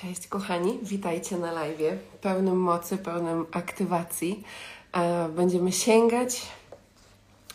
[0.00, 4.44] Cześć kochani, witajcie na live, pełnym mocy, pełnym aktywacji.
[4.92, 6.42] E, będziemy sięgać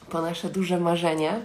[0.09, 1.41] po nasze duże marzenia.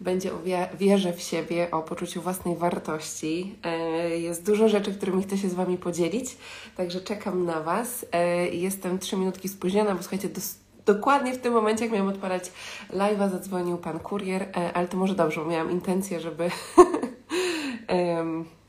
[0.00, 0.36] Będzie o
[0.78, 3.54] wierze w siebie, o poczuciu własnej wartości.
[3.62, 3.78] E,
[4.18, 6.36] jest dużo rzeczy, którymi chcę się z Wami podzielić,
[6.76, 8.06] także czekam na Was.
[8.12, 10.40] E, jestem trzy minutki spóźniona, bo słuchajcie, do,
[10.86, 12.52] dokładnie w tym momencie, jak miałam odpalać
[12.90, 16.50] live'a, zadzwonił Pan kurier, ale to może dobrze, bo miałam intencję, żeby...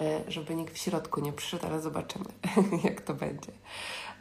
[0.00, 2.24] E, żeby nikt w środku nie przyszedł, ale zobaczymy,
[2.84, 3.52] jak to będzie.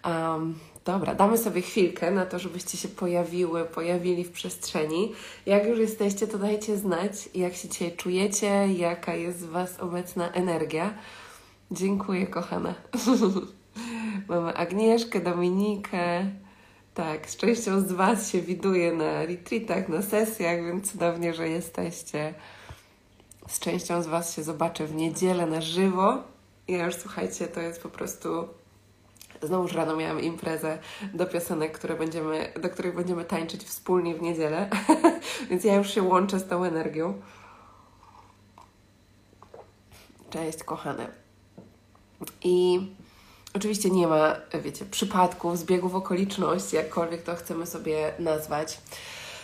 [0.06, 5.12] Um, dobra, damy sobie chwilkę na to, żebyście się pojawiły, pojawili w przestrzeni.
[5.46, 10.32] Jak już jesteście, to dajcie znać, jak się dzisiaj czujecie, jaka jest w Was obecna
[10.32, 10.94] energia.
[11.72, 12.76] Dziękuję, kochana.
[14.30, 16.26] Mamy Agnieszkę, Dominikę.
[16.94, 22.34] Tak, z częścią z Was się widuje na retreatach, na sesjach, więc cudownie, że jesteście.
[23.48, 26.18] Z częścią z Was się zobaczę w niedzielę na żywo.
[26.68, 28.48] Ja już słuchajcie, to jest po prostu.
[29.42, 30.80] Znowu rano miałam imprezę
[31.14, 34.70] do piosenek, które będziemy, do których będziemy tańczyć wspólnie w niedzielę,
[35.50, 37.22] więc ja już się łączę z tą energią.
[40.30, 41.08] Cześć, kochane.
[42.44, 42.80] I
[43.54, 48.78] oczywiście nie ma, wiecie, przypadków, zbiegów okoliczności, jakkolwiek to chcemy sobie nazwać.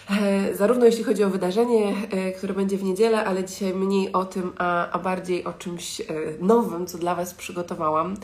[0.09, 4.25] E, zarówno jeśli chodzi o wydarzenie, e, które będzie w niedzielę, ale dzisiaj mniej o
[4.25, 6.05] tym, a, a bardziej o czymś e,
[6.39, 8.16] nowym, co dla Was przygotowałam.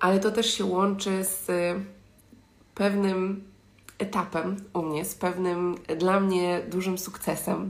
[0.00, 1.46] Ale to też się łączy z
[2.74, 3.44] pewnym
[3.98, 7.68] etapem u mnie, z pewnym dla mnie dużym sukcesem,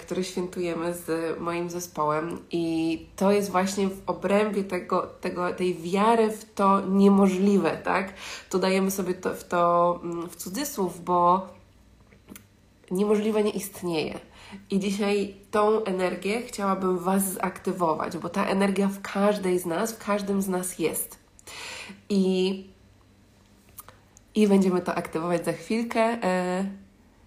[0.00, 2.38] który świętujemy z moim zespołem.
[2.50, 8.14] I to jest właśnie w obrębie tego, tego, tej wiary w to niemożliwe, tak?
[8.50, 11.48] To dajemy sobie to, w to mm, w cudzysłów, bo
[12.90, 14.20] niemożliwe nie istnieje.
[14.70, 19.98] I dzisiaj tą energię chciałabym Was zaktywować, bo ta energia w każdej z nas, w
[19.98, 21.18] każdym z nas jest.
[22.08, 22.66] I,
[24.34, 26.00] i będziemy to aktywować za chwilkę.
[26.00, 26.64] E,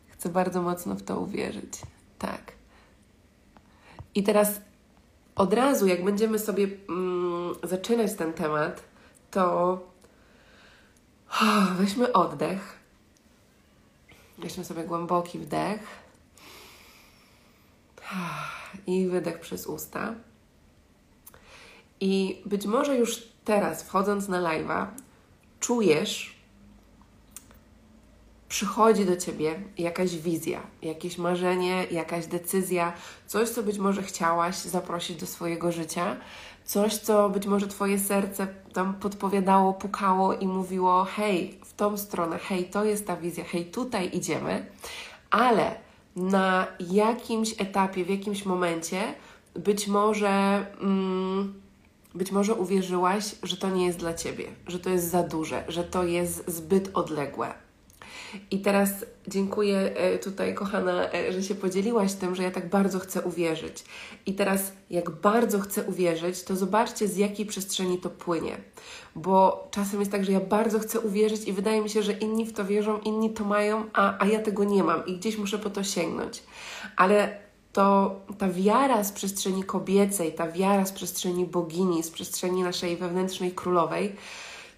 [0.08, 1.74] chcę bardzo mocno w to uwierzyć.
[2.20, 2.52] Tak.
[4.16, 4.62] I teraz
[5.36, 8.84] od razu, jak będziemy sobie mm, zaczynać ten temat,
[9.32, 9.74] to
[11.30, 12.79] oh, weźmy oddech
[14.42, 15.80] Weźmy sobie głęboki wdech
[18.88, 20.16] i wydech przez usta.
[22.00, 24.86] I być może już teraz, wchodząc na live'a,
[25.60, 26.36] czujesz,
[28.50, 32.94] przychodzi do ciebie jakaś wizja, jakieś marzenie, jakaś decyzja,
[33.28, 36.18] coś, co być może chciałaś zaprosić do swojego życia,
[36.66, 42.66] coś, co być może Twoje serce tam podpowiadało, pukało i mówiło: hej, tą stronę, hej,
[42.66, 44.66] to jest ta wizja, hej, tutaj idziemy,
[45.30, 45.76] ale
[46.16, 49.14] na jakimś etapie, w jakimś momencie
[49.56, 50.66] być może.
[50.82, 51.54] Mm,
[52.16, 55.84] być może uwierzyłaś, że to nie jest dla ciebie, że to jest za duże, że
[55.84, 57.54] to jest zbyt odległe.
[58.52, 58.90] I teraz
[59.28, 63.84] dziękuję e, tutaj, kochana, e, że się podzieliłaś tym, że ja tak bardzo chcę uwierzyć.
[64.26, 68.58] I teraz, jak bardzo chcę uwierzyć, to zobaczcie, z jakiej przestrzeni to płynie.
[69.16, 72.46] Bo czasem jest tak, że ja bardzo chcę uwierzyć i wydaje mi się, że inni
[72.46, 75.60] w to wierzą, inni to mają, a, a ja tego nie mam i gdzieś muszę
[75.60, 76.44] po to sięgnąć.
[76.96, 77.40] Ale
[77.74, 83.52] to ta wiara z przestrzeni kobiecej, ta wiara z przestrzeni bogini, z przestrzeni naszej wewnętrznej
[83.52, 84.16] królowej,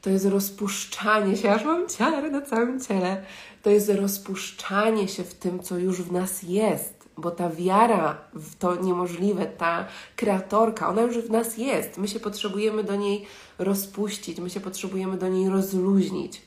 [0.01, 3.23] to jest rozpuszczanie się, aż mam ciary na całym ciele.
[3.63, 8.55] To jest rozpuszczanie się w tym, co już w nas jest, bo ta wiara w
[8.55, 9.85] to niemożliwe, ta
[10.15, 11.97] kreatorka, ona już w nas jest.
[11.97, 13.25] My się potrzebujemy do niej
[13.59, 16.41] rozpuścić, my się potrzebujemy do niej rozluźnić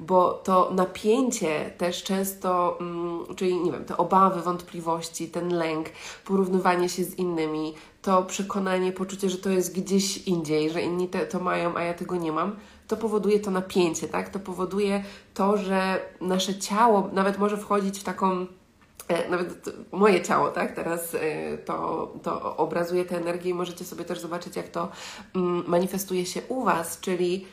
[0.00, 5.88] bo to napięcie też często, mm, czyli nie wiem, te obawy, wątpliwości, ten lęk,
[6.24, 11.26] porównywanie się z innymi, to przekonanie, poczucie, że to jest gdzieś indziej, że inni te,
[11.26, 12.56] to mają, a ja tego nie mam,
[12.88, 14.28] to powoduje to napięcie, tak?
[14.28, 18.46] To powoduje to, że nasze ciało nawet może wchodzić w taką
[19.08, 24.04] e, nawet moje ciało, tak, teraz e, to, to obrazuje tę energię i możecie sobie
[24.04, 24.88] też zobaczyć, jak to
[25.34, 27.46] mm, manifestuje się u Was, czyli,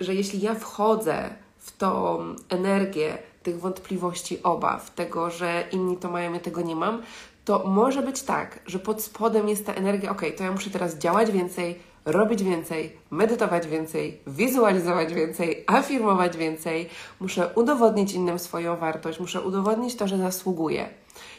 [0.00, 2.18] że jeśli ja wchodzę w tą
[2.48, 7.02] energię tych wątpliwości, obaw, tego, że inni to mają, ja tego nie mam,
[7.44, 10.98] to może być tak, że pod spodem jest ta energia, ok, to ja muszę teraz
[10.98, 16.88] działać więcej, robić więcej, medytować więcej, wizualizować więcej, afirmować więcej.
[17.20, 20.88] Muszę udowodnić innym swoją wartość, muszę udowodnić to, że zasługuję.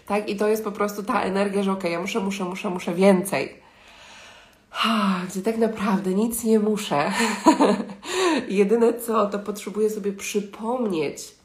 [0.05, 0.29] Tak?
[0.29, 3.63] I to jest po prostu ta energia, że ok, ja muszę, muszę, muszę, muszę więcej.
[5.29, 7.11] Gdzie tak naprawdę nic nie muszę.
[8.49, 11.35] Jedyne co, to potrzebuję sobie przypomnieć,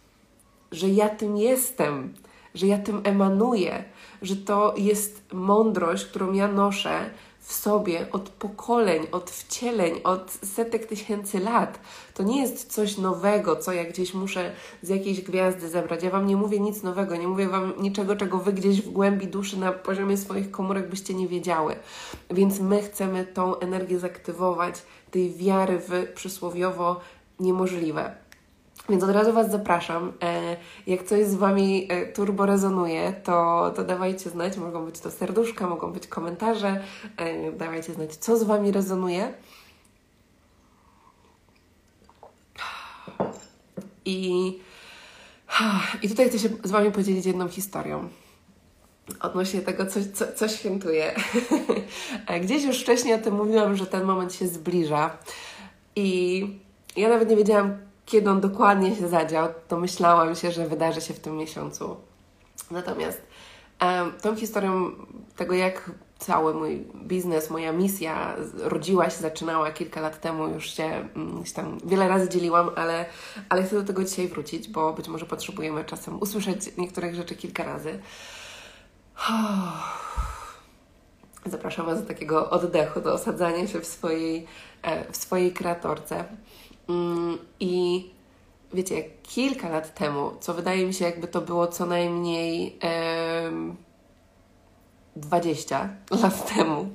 [0.72, 2.14] że ja tym jestem,
[2.54, 3.84] że ja tym emanuję,
[4.22, 7.10] że to jest mądrość, którą ja noszę,
[7.48, 11.80] w sobie od pokoleń, od wcieleń, od setek tysięcy lat.
[12.14, 14.52] To nie jest coś nowego, co ja gdzieś muszę
[14.82, 16.02] z jakiejś gwiazdy zebrać.
[16.02, 19.26] Ja Wam nie mówię nic nowego, nie mówię Wam niczego, czego Wy gdzieś w głębi
[19.26, 21.76] duszy, na poziomie swoich komórek byście nie wiedziały.
[22.30, 27.00] Więc my chcemy tą energię zaktywować, tej wiary w przysłowiowo
[27.40, 28.27] niemożliwe.
[28.88, 30.12] Więc od razu Was zapraszam.
[30.22, 30.56] E,
[30.86, 34.56] jak coś z Wami e, turbo rezonuje, to, to dawajcie znać.
[34.56, 36.80] Mogą być to serduszka, mogą być komentarze.
[37.16, 39.32] E, dawajcie znać, co z Wami rezonuje.
[44.04, 44.58] I,
[46.02, 48.08] i tutaj chcę się z Wami podzielić jedną historią
[49.20, 51.14] odnośnie tego, co, co, co świętuję.
[52.42, 55.18] Gdzieś już wcześniej o tym mówiłam, że ten moment się zbliża.
[55.96, 56.46] I
[56.96, 61.14] ja nawet nie wiedziałam, kiedy on dokładnie się zadział, to myślałam się, że wydarzy się
[61.14, 61.96] w tym miesiącu.
[62.70, 63.22] Natomiast
[63.82, 64.90] um, tą historią
[65.36, 71.08] tego, jak cały mój biznes, moja misja rodziła się, zaczynała kilka lat temu, już się,
[71.44, 73.06] się tam wiele razy dzieliłam, ale,
[73.48, 77.64] ale chcę do tego dzisiaj wrócić, bo być może potrzebujemy czasem usłyszeć niektórych rzeczy kilka
[77.64, 77.98] razy.
[81.46, 84.46] Zapraszam Was do takiego oddechu, do osadzania się w swojej,
[84.82, 86.24] e, w swojej kreatorce.
[86.88, 88.04] Mm, I
[88.72, 93.76] wiecie, kilka lat temu, co wydaje mi się, jakby to było co najmniej em,
[95.16, 95.88] 20
[96.22, 96.88] lat temu,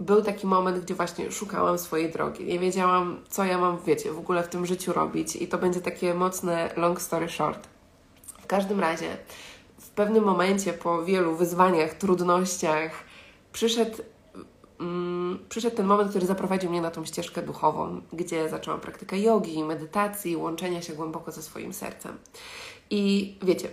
[0.00, 2.44] był taki moment, gdzie właśnie szukałam swojej drogi.
[2.44, 5.80] Nie wiedziałam, co ja mam, wiecie, w ogóle w tym życiu robić, i to będzie
[5.80, 7.68] takie mocne long story short.
[8.42, 9.16] W każdym razie,
[9.78, 12.90] w pewnym momencie, po wielu wyzwaniach, trudnościach,
[13.52, 13.96] przyszedł
[14.80, 19.64] mm, przyszedł ten moment, który zaprowadził mnie na tą ścieżkę duchową, gdzie zaczęłam praktykę jogi,
[19.64, 22.18] medytacji, łączenia się głęboko ze swoim sercem.
[22.90, 23.68] I wiecie,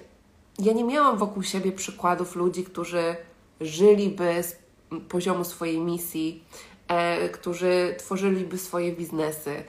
[0.59, 3.15] ja nie miałam wokół siebie przykładów ludzi, którzy
[3.61, 4.55] żyliby z
[5.09, 6.44] poziomu swojej misji,
[6.88, 9.63] e, którzy tworzyliby swoje biznesy,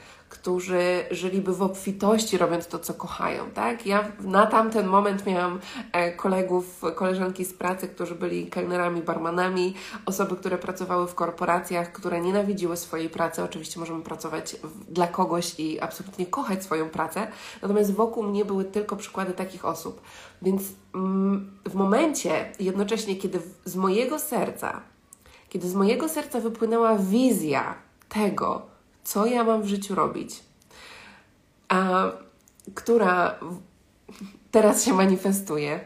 [0.45, 3.87] którzy żyliby w obfitości, robiąc to, co kochają, tak?
[3.87, 5.61] Ja na tamten moment miałam
[5.93, 9.75] e, kolegów, koleżanki z pracy, którzy byli kelnerami, barmanami,
[10.07, 13.43] osoby, które pracowały w korporacjach, które nienawidziły swojej pracy.
[13.43, 14.57] Oczywiście możemy pracować
[14.89, 17.27] dla kogoś i absolutnie kochać swoją pracę,
[17.63, 20.01] natomiast wokół mnie były tylko przykłady takich osób.
[20.43, 20.63] Więc
[20.95, 24.81] mm, w momencie, jednocześnie, kiedy z mojego serca,
[25.49, 27.75] kiedy z mojego serca wypłynęła wizja
[28.09, 28.74] tego,
[29.05, 30.41] co ja mam w życiu robić,
[31.69, 32.05] a
[32.75, 33.39] która
[34.51, 35.81] teraz się manifestuje,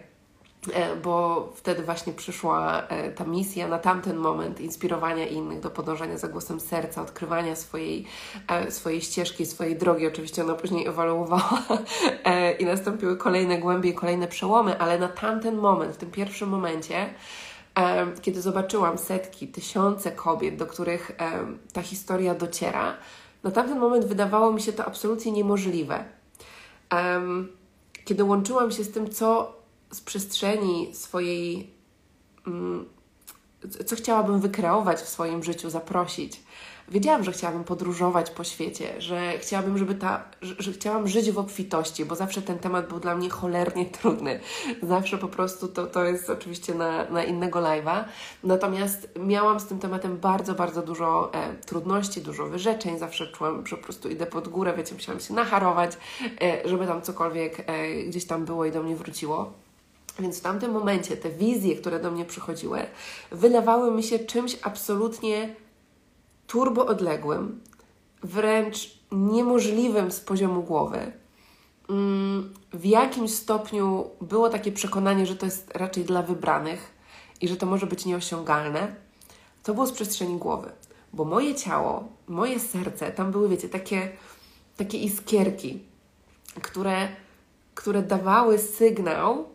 [0.73, 6.19] e, bo wtedy właśnie przyszła e, ta misja na tamten moment inspirowania innych do podążania
[6.19, 8.05] za głosem serca, odkrywania swojej,
[8.49, 10.07] e, swojej ścieżki, swojej drogi.
[10.07, 11.63] Oczywiście ona później ewoluowała
[12.59, 17.15] i nastąpiły kolejne głębie, kolejne przełomy, ale na tamten moment, w tym pierwszym momencie,
[18.23, 21.13] kiedy zobaczyłam setki, tysiące kobiet, do których
[21.73, 22.97] ta historia dociera,
[23.43, 26.05] na tamten moment wydawało mi się to absolutnie niemożliwe.
[28.05, 29.57] Kiedy łączyłam się z tym, co
[29.93, 31.71] z przestrzeni swojej,
[32.47, 32.89] mm,
[33.87, 36.43] co chciałabym wykreować w swoim życiu, zaprosić,
[36.91, 41.39] wiedziałam, że chciałabym podróżować po świecie, że chciałabym, żeby ta, że, że, chciałam żyć w
[41.39, 44.41] obfitości, bo zawsze ten temat był dla mnie cholernie trudny.
[44.83, 48.05] Zawsze po prostu to, to jest oczywiście na, na innego live'a.
[48.45, 52.99] Natomiast miałam z tym tematem bardzo, bardzo dużo e, trudności, dużo wyrzeczeń.
[52.99, 55.99] Zawsze czułam, że po prostu idę pod górę, wiecie, musiałam się nacharować,
[56.43, 59.53] e, żeby tam cokolwiek e, gdzieś tam było i do mnie wróciło.
[60.19, 62.81] Więc w tamtym momencie te wizje, które do mnie przychodziły,
[63.31, 65.55] wydawały mi się czymś absolutnie
[66.49, 67.61] turbo odległym,
[68.23, 71.13] wręcz niemożliwym z poziomu głowy.
[71.89, 76.93] Mm, w jakimś stopniu było takie przekonanie, że to jest raczej dla wybranych
[77.41, 78.95] i że to może być nieosiągalne,
[79.63, 80.71] to było z przestrzeni głowy.
[81.13, 84.13] Bo moje ciało, moje serce, tam były, wiecie, takie,
[84.77, 85.83] takie iskierki,
[86.63, 87.09] które,
[87.75, 89.49] które dawały sygnał,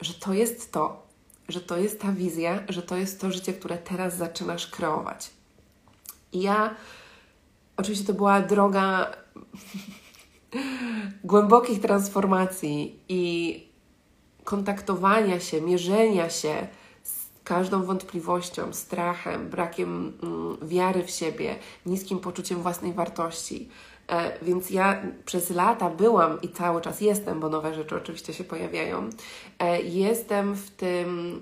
[0.00, 1.06] że to jest to,
[1.48, 5.39] że to jest ta wizja, że to jest to życie, które teraz zaczynasz kreować.
[6.32, 6.74] Ja,
[7.76, 9.12] oczywiście to była droga
[11.24, 13.70] głębokich transformacji i
[14.44, 16.66] kontaktowania się, mierzenia się
[17.02, 21.56] z każdą wątpliwością, strachem, brakiem mm, wiary w siebie,
[21.86, 23.68] niskim poczuciem własnej wartości.
[24.08, 28.44] E, więc ja przez lata byłam i cały czas jestem, bo nowe rzeczy oczywiście się
[28.44, 29.10] pojawiają.
[29.58, 31.40] E, jestem w tym.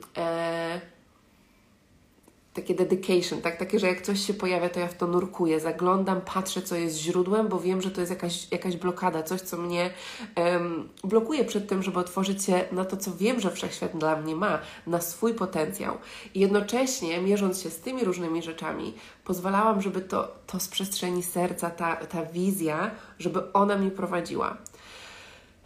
[2.55, 3.57] Takie dedication, tak?
[3.57, 6.97] Takie, że jak coś się pojawia, to ja w to nurkuję, zaglądam, patrzę, co jest
[6.97, 9.91] źródłem, bo wiem, że to jest jakaś, jakaś blokada, coś, co mnie
[10.37, 14.37] um, blokuje przed tym, żeby otworzyć się na to, co wiem, że wszechświat dla mnie
[14.37, 15.99] ma, na swój potencjał.
[16.35, 21.71] I jednocześnie, mierząc się z tymi różnymi rzeczami, pozwalałam, żeby to, to z przestrzeni serca,
[21.71, 24.57] ta, ta wizja, żeby ona mnie prowadziła.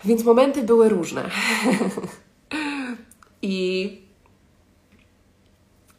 [0.05, 1.31] Więc momenty były różne.
[3.43, 4.02] I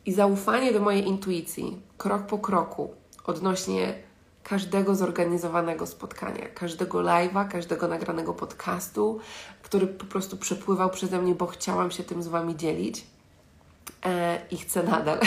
[0.05, 2.93] i zaufanie do mojej intuicji, krok po kroku,
[3.25, 3.93] odnośnie
[4.43, 9.19] każdego zorganizowanego spotkania, każdego live'a, każdego nagranego podcastu,
[9.61, 13.07] który po prostu przepływał przeze mnie, bo chciałam się tym z Wami dzielić
[14.05, 15.19] e, i chcę nadal.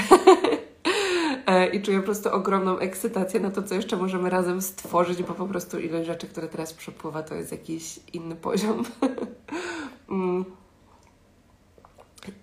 [1.47, 5.35] e, I czuję po prostu ogromną ekscytację na to, co jeszcze możemy razem stworzyć, bo
[5.35, 8.85] po prostu ilość rzeczy, które teraz przepływa, to jest jakiś inny poziom.
[10.11, 10.45] mm.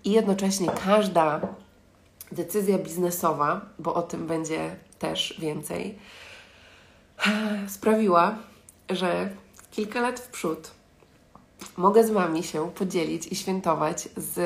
[0.04, 1.40] I jednocześnie każda
[2.32, 5.98] decyzja biznesowa, bo o tym będzie też więcej,
[7.68, 8.38] sprawiła,
[8.90, 9.30] że
[9.70, 10.70] kilka lat w przód
[11.76, 14.38] mogę z Wami się podzielić i świętować z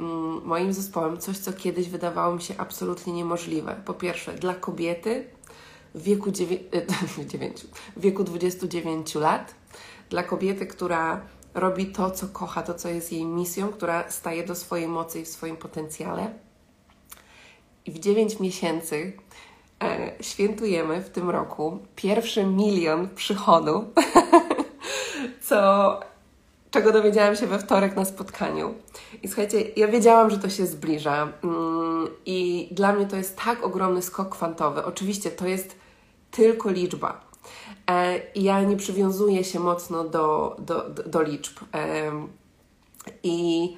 [0.00, 3.76] mm, moim zespołem coś, co kiedyś wydawało mi się absolutnie niemożliwe.
[3.84, 5.24] Po pierwsze, dla kobiety
[5.94, 6.30] w wieku,
[7.96, 9.54] w wieku 29 lat,
[10.10, 11.20] dla kobiety, która
[11.54, 15.24] robi to, co kocha, to, co jest jej misją, która staje do swojej mocy i
[15.24, 16.34] w swoim potencjale
[17.90, 19.12] w 9 miesięcy
[19.82, 23.84] e, świętujemy w tym roku pierwszy milion przychodu,
[25.48, 26.00] co,
[26.70, 28.74] czego dowiedziałam się we wtorek na spotkaniu.
[29.22, 33.64] I słuchajcie, ja wiedziałam, że to się zbliża mm, i dla mnie to jest tak
[33.64, 34.84] ogromny skok kwantowy.
[34.84, 35.76] Oczywiście to jest
[36.30, 37.20] tylko liczba.
[37.90, 41.58] E, ja nie przywiązuję się mocno do, do, do, do liczb.
[41.74, 42.12] E,
[43.22, 43.76] I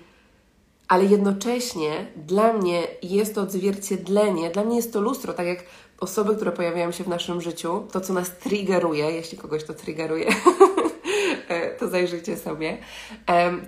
[0.90, 5.64] ale jednocześnie dla mnie jest to odzwierciedlenie, dla mnie jest to lustro, tak jak
[6.00, 10.28] osoby, które pojawiają się w naszym życiu, to co nas triggeruje, jeśli kogoś to triggeruje,
[11.48, 12.78] e, to zajrzyjcie sobie.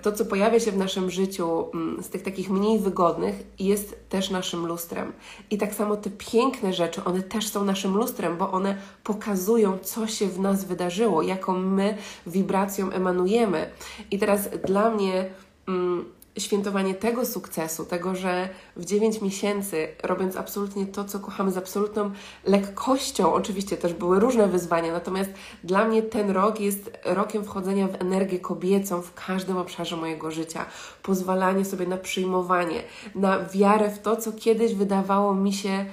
[0.01, 4.29] To, co pojawia się w naszym życiu mm, z tych takich mniej wygodnych, jest też
[4.29, 5.13] naszym lustrem.
[5.51, 10.07] I tak samo te piękne rzeczy, one też są naszym lustrem, bo one pokazują, co
[10.07, 13.69] się w nas wydarzyło, jaką my wibracją emanujemy.
[14.11, 15.25] I teraz dla mnie
[15.67, 16.05] mm,
[16.37, 22.11] świętowanie tego sukcesu, tego, że w 9 miesięcy, robiąc absolutnie to, co kochamy, z absolutną
[22.45, 25.29] lekkością, oczywiście też były różne wyzwania, natomiast
[25.63, 30.65] dla mnie ten rok jest rokiem wchodzenia w energię kobiecą w każdym obszarze mojego życia.
[31.03, 32.83] Pozwalanie sobie na przyjmowanie,
[33.15, 35.85] na wiarę w to, co kiedyś wydawało mi się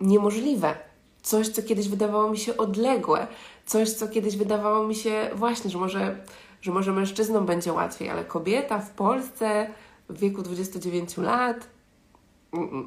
[0.00, 0.74] niemożliwe.
[1.22, 3.26] Coś, co kiedyś wydawało mi się odległe,
[3.66, 6.16] coś, co kiedyś wydawało mi się właśnie, że może
[6.62, 9.70] że może mężczyznom będzie łatwiej, ale kobieta w Polsce
[10.08, 11.68] w wieku 29 lat.
[12.52, 12.86] Mm-mm.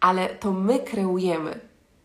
[0.00, 1.60] Ale to my kreujemy.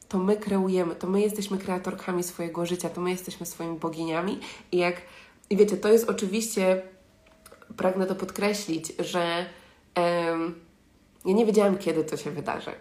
[0.10, 4.40] To my kreujemy, to my jesteśmy kreatorkami swojego życia, to my jesteśmy swoimi boginiami.
[4.72, 5.02] I jak,
[5.50, 6.82] i wiecie, to jest oczywiście,
[7.78, 9.46] pragnę to podkreślić, że
[9.96, 10.56] em,
[11.26, 12.72] ja nie wiedziałam, kiedy to się wydarzy.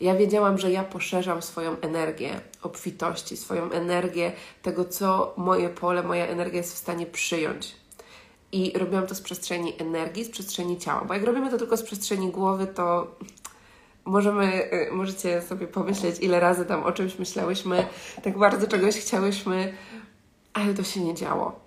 [0.00, 4.32] Ja wiedziałam, że ja poszerzam swoją energię obfitości, swoją energię
[4.62, 7.74] tego, co moje pole, moja energia jest w stanie przyjąć.
[8.52, 11.04] I robiłam to z przestrzeni energii, z przestrzeni ciała.
[11.04, 13.06] Bo jak robimy to tylko z przestrzeni głowy, to
[14.04, 17.86] możemy, y, możecie sobie pomyśleć, ile razy tam o czymś myślałyśmy,
[18.22, 19.74] tak bardzo czegoś chciałyśmy,
[20.52, 21.60] ale to się nie działo.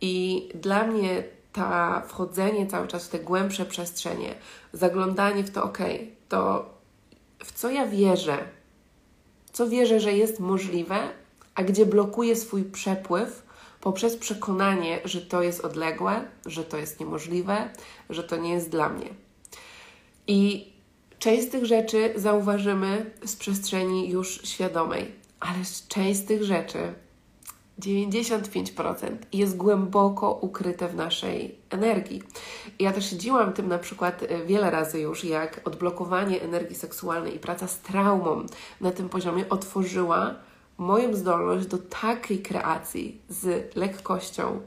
[0.00, 4.34] I dla mnie ta wchodzenie cały czas w te głębsze przestrzenie,
[4.72, 5.78] zaglądanie w to, ok,
[6.28, 6.73] to
[7.44, 8.48] w co ja wierzę,
[9.52, 11.08] co wierzę, że jest możliwe,
[11.54, 13.42] a gdzie blokuję swój przepływ
[13.80, 17.70] poprzez przekonanie, że to jest odległe, że to jest niemożliwe,
[18.10, 19.08] że to nie jest dla mnie.
[20.26, 20.72] I
[21.18, 25.58] część z tych rzeczy zauważymy z przestrzeni już świadomej, ale
[25.88, 26.94] część z tych rzeczy
[27.80, 32.22] 95% jest głęboko ukryte w naszej energii.
[32.78, 37.38] Ja też siedziłam tym na przykład e, wiele razy już, jak odblokowanie energii seksualnej i
[37.38, 38.46] praca z traumą
[38.80, 40.34] na tym poziomie otworzyła
[40.78, 44.60] moją zdolność do takiej kreacji z lekkością,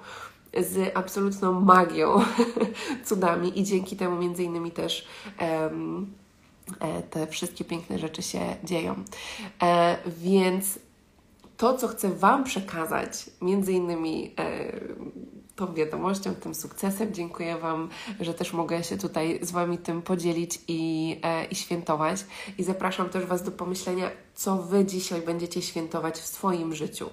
[0.58, 2.24] z absolutną magią,
[3.06, 5.08] cudami i dzięki temu między innymi też
[5.42, 6.14] um,
[7.10, 8.96] te wszystkie piękne rzeczy się dzieją.
[9.64, 10.80] E, więc
[11.58, 14.72] to, co chcę Wam przekazać, między innymi e,
[15.56, 17.14] tą wiadomością, tym sukcesem.
[17.14, 22.26] Dziękuję Wam, że też mogę się tutaj z Wami tym podzielić i, e, i świętować.
[22.58, 27.10] I zapraszam też Was do pomyślenia, co Wy dzisiaj będziecie świętować w swoim życiu.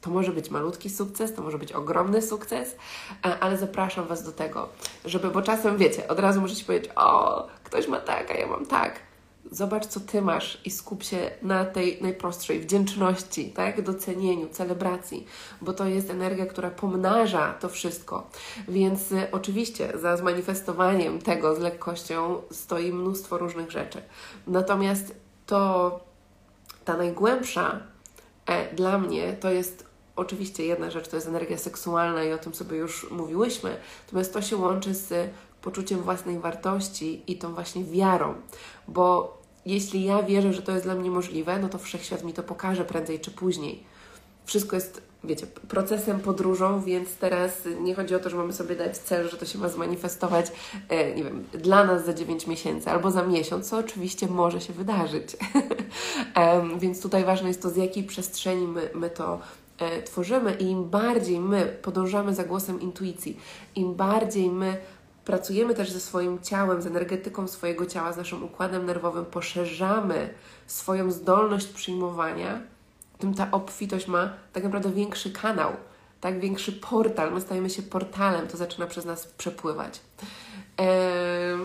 [0.00, 2.76] To może być malutki sukces, to może być ogromny sukces,
[3.24, 4.68] e, ale zapraszam Was do tego,
[5.04, 8.66] żeby, bo czasem wiecie, od razu możecie powiedzieć: O, ktoś ma tak, a ja mam
[8.66, 9.09] tak.
[9.50, 13.82] Zobacz, co ty masz i skup się na tej najprostszej wdzięczności, tak?
[13.82, 15.26] Docenieniu, celebracji,
[15.60, 18.30] bo to jest energia, która pomnaża to wszystko.
[18.68, 24.02] Więc y, oczywiście za zmanifestowaniem tego z lekkością stoi mnóstwo różnych rzeczy.
[24.46, 25.14] Natomiast
[25.46, 26.00] to
[26.84, 27.80] ta najgłębsza
[28.46, 32.54] e, dla mnie to jest oczywiście jedna rzecz, to jest energia seksualna i o tym
[32.54, 33.76] sobie już mówiłyśmy,
[34.06, 35.30] natomiast to się łączy z
[35.62, 38.34] poczuciem własnej wartości i tą właśnie wiarą,
[38.88, 42.42] bo jeśli ja wierzę, że to jest dla mnie możliwe, no to wszechświat mi to
[42.42, 43.82] pokaże prędzej czy później.
[44.44, 48.98] Wszystko jest, wiecie, procesem, podróżą, więc teraz nie chodzi o to, że mamy sobie dać
[48.98, 50.46] cel, że to się ma zmanifestować,
[50.88, 54.72] e, nie wiem, dla nas za 9 miesięcy albo za miesiąc, co oczywiście może się
[54.72, 55.36] wydarzyć.
[56.80, 59.40] więc tutaj ważne jest to, z jakiej przestrzeni my, my to
[59.78, 63.40] e, tworzymy i im bardziej my podążamy za głosem intuicji,
[63.74, 64.76] im bardziej my
[65.30, 70.34] pracujemy też ze swoim ciałem, z energetyką swojego ciała, z naszym układem nerwowym, poszerzamy
[70.66, 72.60] swoją zdolność przyjmowania,
[73.18, 75.72] tym ta obfitość ma tak naprawdę większy kanał,
[76.20, 77.32] tak większy portal.
[77.32, 80.00] My stajemy się portalem, to zaczyna przez nas przepływać.
[80.78, 81.58] Eee,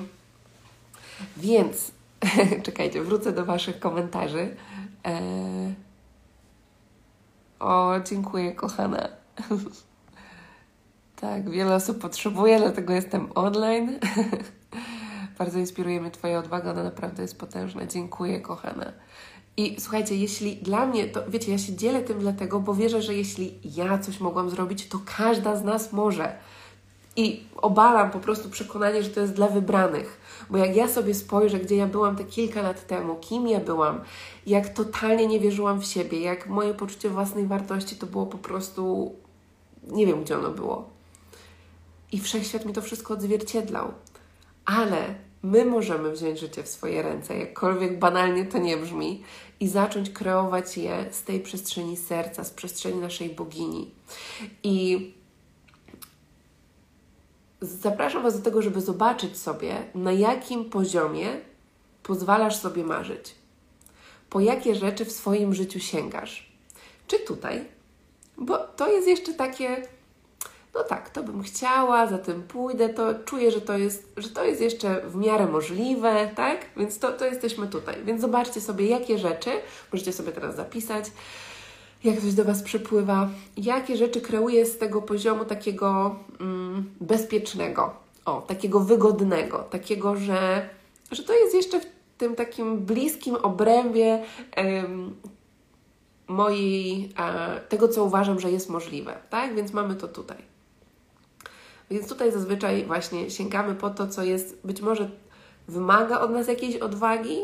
[1.37, 1.91] więc
[2.65, 4.55] czekajcie, wrócę do Waszych komentarzy.
[5.03, 5.75] Eee,
[7.59, 9.07] o, dziękuję, kochana.
[11.21, 13.99] Tak, wiele osób potrzebuje, dlatego jestem online.
[15.39, 17.85] Bardzo inspiruje mnie Twoja odwaga, ona naprawdę jest potężna.
[17.85, 18.91] Dziękuję, kochana.
[19.57, 23.13] I słuchajcie, jeśli dla mnie, to wiecie, ja się dzielę tym dlatego, bo wierzę, że
[23.13, 26.35] jeśli ja coś mogłam zrobić, to każda z nas może.
[27.15, 30.21] I obalam po prostu przekonanie, że to jest dla wybranych.
[30.49, 34.01] Bo jak ja sobie spojrzę, gdzie ja byłam te kilka lat temu, kim ja byłam,
[34.47, 39.11] jak totalnie nie wierzyłam w siebie, jak moje poczucie własnej wartości to było po prostu.
[39.87, 40.95] Nie wiem, gdzie ono było
[42.11, 43.93] i wszechświat mi to wszystko odzwierciedlał.
[44.65, 49.23] Ale my możemy wziąć życie w swoje ręce, jakkolwiek banalnie to nie brzmi,
[49.59, 53.91] i zacząć kreować je z tej przestrzeni serca, z przestrzeni naszej bogini.
[54.63, 55.13] I
[57.61, 61.37] zapraszam Was do tego, żeby zobaczyć sobie, na jakim poziomie
[62.03, 63.35] pozwalasz sobie marzyć.
[64.29, 66.51] Po jakie rzeczy w swoim życiu sięgasz.
[67.07, 67.65] Czy tutaj?
[68.37, 69.87] Bo to jest jeszcze takie
[70.75, 74.43] no tak, to bym chciała, za tym pójdę, to czuję, że to jest, że to
[74.43, 76.65] jest jeszcze w miarę możliwe, tak?
[76.77, 77.95] Więc to, to jesteśmy tutaj.
[78.05, 79.49] Więc zobaczcie sobie, jakie rzeczy,
[79.93, 81.05] możecie sobie teraz zapisać,
[82.03, 87.93] jak coś do Was przypływa, jakie rzeczy kreuję z tego poziomu takiego mm, bezpiecznego,
[88.25, 90.69] o, takiego wygodnego, takiego, że,
[91.11, 91.85] że to jest jeszcze w
[92.17, 95.15] tym takim bliskim obrębie em,
[96.27, 99.55] mojej, e, tego, co uważam, że jest możliwe, tak?
[99.55, 100.54] Więc mamy to tutaj.
[101.91, 105.09] Więc tutaj zazwyczaj właśnie sięgamy po to, co jest być może
[105.67, 107.37] wymaga od nas jakiejś odwagi,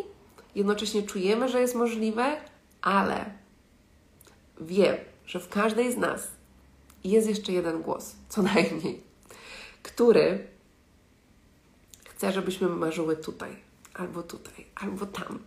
[0.55, 2.37] jednocześnie czujemy, że jest możliwe,
[2.81, 3.25] ale
[4.61, 6.27] wiem, że w każdej z nas
[7.03, 9.01] jest jeszcze jeden głos, co najmniej,
[9.83, 10.47] który
[12.05, 13.55] chce, żebyśmy marzyły tutaj,
[13.93, 15.39] albo tutaj, albo tam.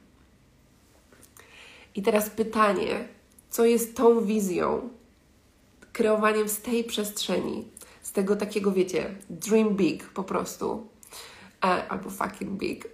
[1.95, 3.09] I teraz pytanie,
[3.51, 4.89] co jest tą wizją,
[5.93, 7.69] kreowaniem z tej przestrzeni,
[8.15, 10.89] tego takiego, wiecie, dream big po prostu.
[11.65, 12.89] E, albo fucking big.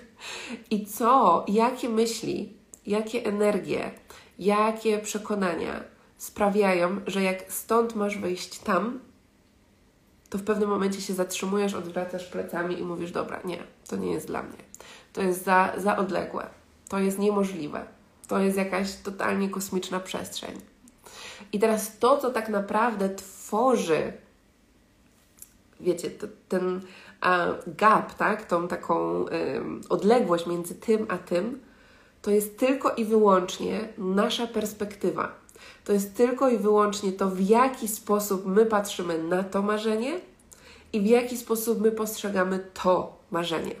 [0.70, 3.90] I co, jakie myśli, jakie energie,
[4.38, 5.84] jakie przekonania
[6.18, 9.00] sprawiają, że jak stąd masz wyjść tam,
[10.30, 14.26] to w pewnym momencie się zatrzymujesz, odwracasz plecami i mówisz: Dobra, nie, to nie jest
[14.26, 14.58] dla mnie.
[15.12, 16.46] To jest za, za odległe.
[16.88, 17.86] To jest niemożliwe.
[18.28, 20.60] To jest jakaś totalnie kosmiczna przestrzeń.
[21.52, 24.12] I teraz to, co tak naprawdę tworzy
[25.80, 26.10] wiecie,
[26.48, 26.80] ten
[27.20, 29.24] a, gap, tak, tą taką
[29.88, 31.60] odległość między tym a tym,
[32.22, 35.32] to jest tylko i wyłącznie nasza perspektywa.
[35.84, 40.20] To jest tylko i wyłącznie to, w jaki sposób my patrzymy na to marzenie
[40.92, 43.74] i w jaki sposób my postrzegamy to marzenie.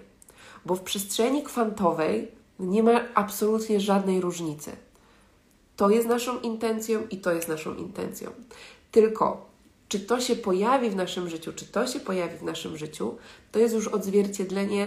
[0.66, 2.28] Bo w przestrzeni kwantowej
[2.58, 4.70] nie ma absolutnie żadnej różnicy.
[5.76, 8.30] To jest naszą intencją i to jest naszą intencją.
[8.90, 9.46] Tylko
[9.88, 13.16] czy to się pojawi w naszym życiu, czy to się pojawi w naszym życiu,
[13.52, 14.86] to jest już odzwierciedlenie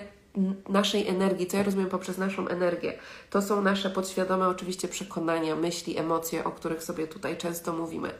[0.70, 2.98] naszej energii, co ja rozumiem poprzez naszą energię.
[3.30, 8.12] To są nasze podświadome oczywiście przekonania, myśli, emocje, o których sobie tutaj często mówimy.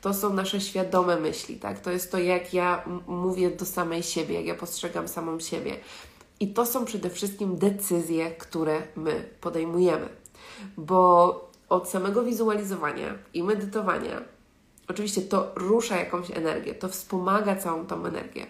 [0.00, 1.80] To są nasze świadome myśli, tak?
[1.80, 5.76] To jest to, jak ja mówię do samej siebie, jak ja postrzegam samą siebie.
[6.40, 10.08] I to są przede wszystkim decyzje, które my podejmujemy.
[10.76, 14.33] Bo od samego wizualizowania i medytowania
[14.88, 18.46] Oczywiście to rusza jakąś energię, to wspomaga całą tą energię,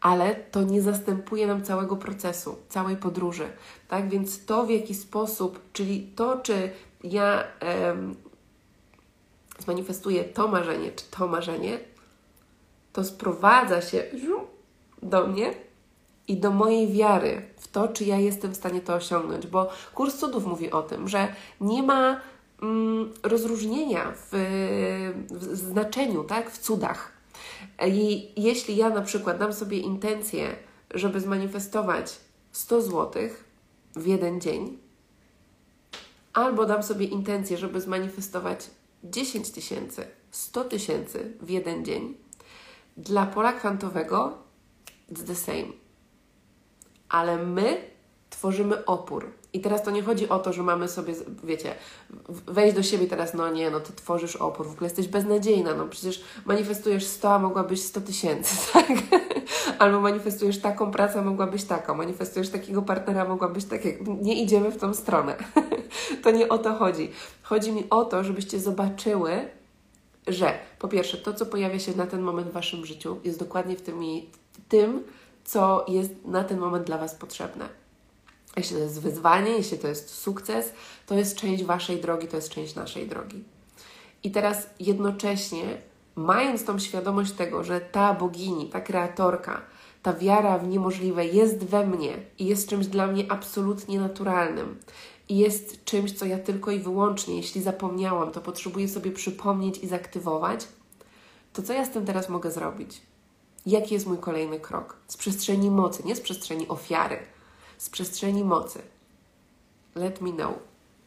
[0.00, 3.48] ale to nie zastępuje nam całego procesu, całej podróży.
[3.88, 6.70] Tak więc to, w jaki sposób, czyli to, czy
[7.04, 8.14] ja em,
[9.58, 11.78] zmanifestuję to marzenie, czy to marzenie,
[12.92, 14.04] to sprowadza się
[15.02, 15.54] do mnie
[16.28, 20.18] i do mojej wiary w to, czy ja jestem w stanie to osiągnąć, bo kurs
[20.18, 22.20] cudów mówi o tym, że nie ma
[23.22, 24.28] rozróżnienia w,
[25.30, 27.12] w znaczeniu, tak, w cudach.
[27.86, 30.56] I jeśli ja na przykład dam sobie intencję,
[30.94, 32.16] żeby zmanifestować
[32.52, 33.22] 100 zł
[33.96, 34.78] w jeden dzień,
[36.32, 38.70] albo dam sobie intencję, żeby zmanifestować
[39.04, 42.14] 10 tysięcy, 100 tysięcy w jeden dzień,
[42.96, 44.38] dla pola kwantowego
[45.12, 45.72] it's the same.
[47.08, 47.95] Ale my
[48.30, 49.30] tworzymy opór.
[49.52, 51.74] I teraz to nie chodzi o to, że mamy sobie, wiecie,
[52.28, 55.86] wejść do siebie teraz, no nie, no ty tworzysz opór, w ogóle jesteś beznadziejna, no
[55.88, 58.86] przecież manifestujesz 100, a mogłabyś 100 tysięcy, tak?
[59.78, 64.16] Albo manifestujesz taką pracę, a mogłabyś taką, manifestujesz takiego partnera, a mogłabyś takiego.
[64.22, 65.36] Nie idziemy w tą stronę.
[66.22, 67.10] to nie o to chodzi.
[67.42, 69.48] Chodzi mi o to, żebyście zobaczyły,
[70.26, 73.76] że po pierwsze, to, co pojawia się na ten moment w Waszym życiu, jest dokładnie
[73.76, 74.02] w tym,
[74.68, 75.02] tym
[75.44, 77.85] co jest na ten moment dla Was potrzebne.
[78.56, 80.72] Jeśli to jest wyzwanie, jeśli to jest sukces,
[81.06, 83.44] to jest część Waszej drogi, to jest część naszej drogi.
[84.22, 85.78] I teraz jednocześnie,
[86.16, 89.60] mając tą świadomość tego, że ta bogini, ta kreatorka,
[90.02, 94.76] ta wiara w niemożliwe jest we mnie i jest czymś dla mnie absolutnie naturalnym,
[95.28, 99.88] i jest czymś, co ja tylko i wyłącznie, jeśli zapomniałam, to potrzebuję sobie przypomnieć i
[99.88, 100.68] zaktywować,
[101.52, 103.02] to co ja z tym teraz mogę zrobić?
[103.66, 104.96] Jaki jest mój kolejny krok?
[105.08, 107.18] Z przestrzeni mocy, nie z przestrzeni ofiary,
[107.78, 108.82] z przestrzeni mocy.
[109.94, 110.54] Let me know,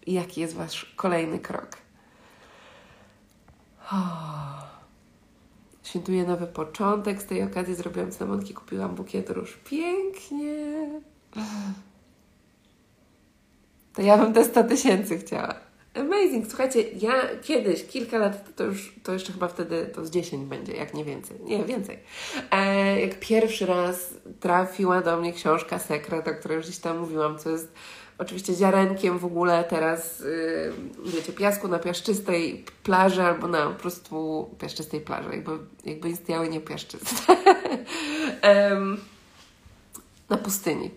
[0.07, 1.77] jaki jest Wasz kolejny krok.
[3.91, 4.69] Oh.
[5.83, 7.21] Świętuję nowy początek.
[7.21, 9.59] Z tej okazji zrobiłam cynamonki, kupiłam bukiet róż.
[9.65, 11.01] Pięknie!
[13.93, 15.68] to ja bym te 100 tysięcy chciała.
[15.99, 16.47] Amazing.
[16.47, 20.73] Słuchajcie, ja kiedyś, kilka lat, to już, to jeszcze chyba wtedy to z 10 będzie,
[20.73, 21.37] jak nie więcej.
[21.43, 21.99] Nie, więcej.
[22.51, 27.39] E, jak pierwszy raz trafiła do mnie książka Sekret, o której już gdzieś tam mówiłam,
[27.39, 27.73] co jest
[28.17, 34.49] oczywiście ziarenkiem w ogóle teraz, yy, wiecie, piasku na piaszczystej plaży albo na po prostu
[34.59, 35.51] piaszczystej plaży, jakby,
[35.85, 37.35] jakby istniały nie piaszczyste.
[40.29, 40.91] na pustyni.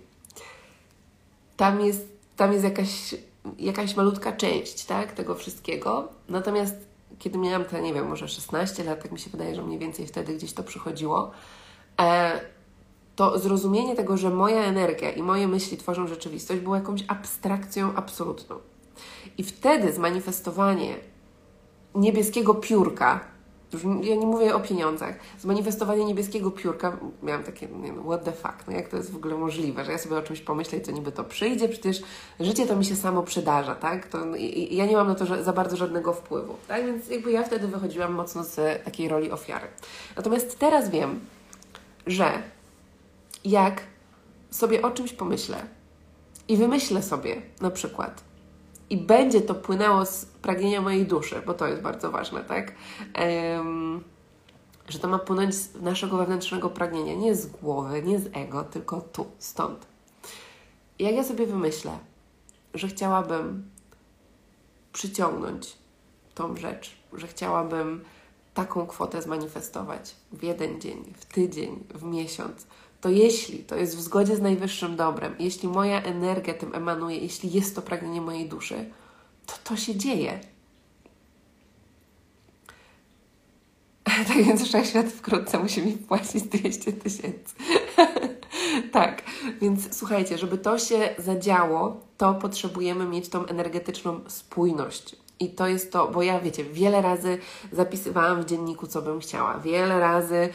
[1.57, 3.15] Tam jest tam jest jakaś,
[3.59, 6.09] jakaś malutka część tak, tego wszystkiego.
[6.29, 9.79] Natomiast kiedy miałam te, nie wiem, może 16 lat, tak mi się wydaje, że mniej
[9.79, 11.31] więcej wtedy gdzieś to przychodziło,
[12.01, 12.41] e,
[13.17, 18.57] to zrozumienie tego, że moja energia i moje myśli tworzą rzeczywistość, było jakąś abstrakcją absolutną.
[19.39, 20.97] I wtedy zmanifestowanie
[21.95, 23.32] niebieskiego piórka,
[24.03, 25.15] ja nie mówię o pieniądzach.
[25.41, 29.17] Zmanifestowanie niebieskiego piórka, miałam takie, nie no, what the fuck, no jak to jest w
[29.17, 32.03] ogóle możliwe, że ja sobie o czymś pomyślę i co niby to przyjdzie, przecież
[32.41, 34.09] życie to mi się samo przydarza, tak?
[34.09, 36.87] To, i, ja nie mam na to że, za bardzo żadnego wpływu, tak?
[36.87, 39.67] Więc jakby ja wtedy wychodziłam mocno z takiej roli ofiary.
[40.17, 41.21] Natomiast teraz wiem,
[42.07, 42.33] że
[43.45, 43.83] jak
[44.51, 45.57] sobie o czymś pomyślę
[46.49, 48.23] i wymyślę sobie na przykład,
[48.91, 52.73] i będzie to płynęło z pragnienia mojej duszy, bo to jest bardzo ważne, tak?
[53.57, 54.05] Um,
[54.89, 59.01] że to ma płynąć z naszego wewnętrznego pragnienia, nie z głowy, nie z ego, tylko
[59.01, 59.87] tu, stąd.
[60.99, 61.99] Jak ja sobie wymyślę,
[62.75, 63.71] że chciałabym
[64.93, 65.79] przyciągnąć
[66.35, 68.05] tą rzecz, że chciałabym
[68.55, 72.67] taką kwotę zmanifestować w jeden dzień, w tydzień, w miesiąc,
[73.01, 77.53] to jeśli to jest w zgodzie z najwyższym dobrem, jeśli moja energia tym emanuje, jeśli
[77.53, 78.91] jest to pragnienie mojej duszy,
[79.47, 80.41] to to się dzieje.
[84.29, 87.55] Tak więc wszechświat wkrótce musi mi płacić 200 tysięcy.
[88.93, 89.23] tak,
[89.61, 95.17] więc słuchajcie, żeby to się zadziało, to potrzebujemy mieć tą energetyczną spójność.
[95.43, 97.39] I to jest to, bo ja wiecie, wiele razy
[97.73, 100.49] zapisywałam w dzienniku, co bym chciała, wiele razy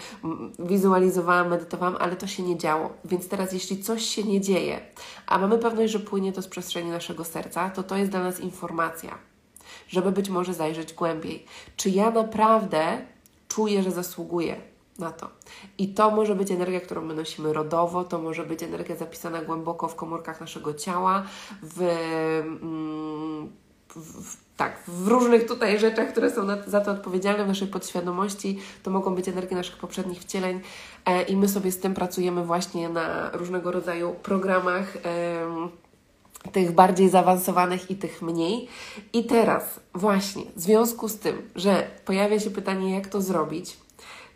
[0.59, 2.93] wizualizowałam, medytowałam, ale to się nie działo.
[3.05, 4.79] Więc teraz, jeśli coś się nie dzieje,
[5.27, 8.39] a mamy pewność, że płynie to z przestrzeni naszego serca, to to jest dla nas
[8.39, 9.17] informacja,
[9.87, 11.45] żeby być może zajrzeć głębiej.
[11.77, 13.01] Czy ja naprawdę
[13.47, 14.55] czuję, że zasługuję
[14.99, 15.27] na to.
[15.77, 19.87] I to może być energia, którą my nosimy rodowo, to może być energia zapisana głęboko
[19.87, 21.23] w komórkach naszego ciała,
[21.61, 21.81] w.
[22.61, 23.51] Mm,
[23.95, 28.91] w, tak, w różnych tutaj rzeczach, które są za to odpowiedzialne w naszej podświadomości, to
[28.91, 30.59] mogą być energie naszych poprzednich wcieleń
[31.05, 34.97] e, i my sobie z tym pracujemy właśnie na różnego rodzaju programach.
[36.51, 38.67] Tych bardziej zaawansowanych i tych mniej.
[39.13, 43.77] I teraz, właśnie w związku z tym, że pojawia się pytanie, jak to zrobić,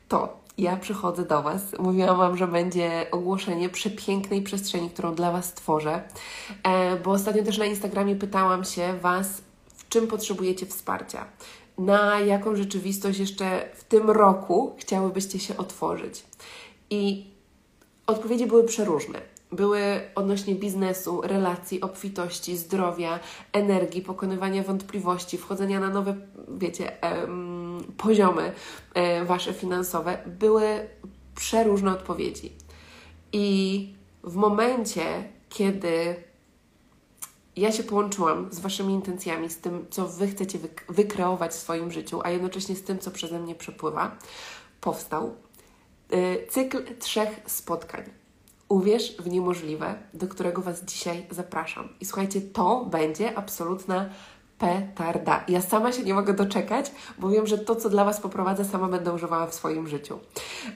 [0.08, 1.62] to ja przychodzę do Was.
[1.80, 6.04] Mówiłam Wam, że będzie ogłoszenie przepięknej przestrzeni, którą dla Was tworzę,
[6.64, 9.42] e, bo ostatnio też na Instagramie pytałam się Was,
[9.92, 11.26] czym potrzebujecie wsparcia,
[11.78, 16.24] na jaką rzeczywistość jeszcze w tym roku chciałybyście się otworzyć.
[16.90, 17.26] I
[18.08, 23.20] odpowiedzi były przeróżne były odnośnie biznesu, relacji, obfitości, zdrowia,
[23.54, 26.16] energii, pokonywania wątpliwości, wchodzenia na nowe,
[26.48, 28.52] wiecie, um, poziomy
[28.96, 30.18] um, wasze finansowe.
[30.26, 30.88] Były
[31.36, 32.52] przeróżne odpowiedzi.
[33.34, 35.04] I w momencie,
[35.50, 36.16] kiedy
[37.56, 40.60] ja się połączyłam z Waszymi intencjami, z tym, co Wy chcecie
[40.90, 44.18] wykreować w swoim życiu, a jednocześnie z tym, co przeze mnie przepływa,
[44.82, 45.36] powstał
[46.14, 48.04] y, cykl trzech spotkań
[48.72, 51.90] Uwierz w niemożliwe, do którego Was dzisiaj zapraszam.
[52.00, 54.10] I słuchajcie, to będzie absolutna
[54.58, 55.44] petarda.
[55.48, 58.88] Ja sama się nie mogę doczekać, bo wiem, że to, co dla Was poprowadzę, sama
[58.88, 60.20] będę używała w swoim życiu.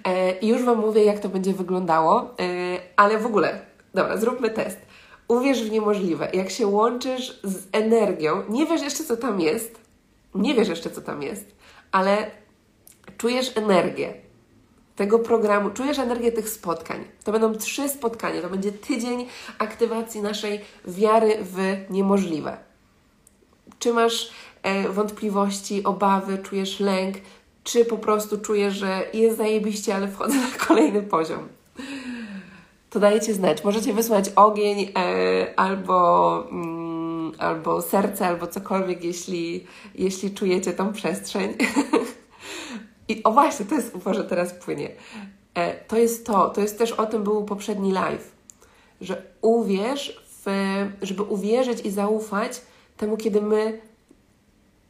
[0.03, 2.25] E, I już Wam mówię, jak to będzie wyglądało, e,
[2.95, 3.61] ale w ogóle,
[3.93, 4.77] dobra, zróbmy test.
[5.27, 6.29] Uwierz w niemożliwe.
[6.33, 9.79] Jak się łączysz z energią, nie wiesz jeszcze, co tam jest,
[10.35, 11.55] nie wiesz jeszcze, co tam jest,
[11.91, 12.31] ale
[13.17, 14.13] czujesz energię,
[14.95, 17.03] tego programu, czujesz energię tych spotkań.
[17.23, 22.57] To będą trzy spotkania, to będzie tydzień aktywacji naszej wiary w niemożliwe.
[23.79, 24.31] Czy masz
[24.63, 27.15] e, wątpliwości, obawy, czujesz lęk,
[27.63, 31.47] czy po prostu czujesz, że jest zajebiście, ale wchodzę na kolejny poziom.
[32.95, 33.63] To dajecie znać.
[33.63, 41.53] Możecie wysłać ogień e, albo, mm, albo serce, albo cokolwiek, jeśli, jeśli czujecie tą przestrzeń.
[43.10, 44.89] I o właśnie, to jest, może teraz płynie.
[45.53, 48.31] E, to jest to, to jest też o tym był poprzedni live,
[49.01, 50.47] że uwierz, w,
[51.01, 52.62] żeby uwierzyć i zaufać
[52.97, 53.81] temu, kiedy my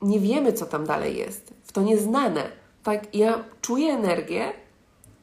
[0.02, 2.52] nie wiemy, co tam dalej jest, w to nieznane.
[2.84, 4.54] Tak, ja czuję energię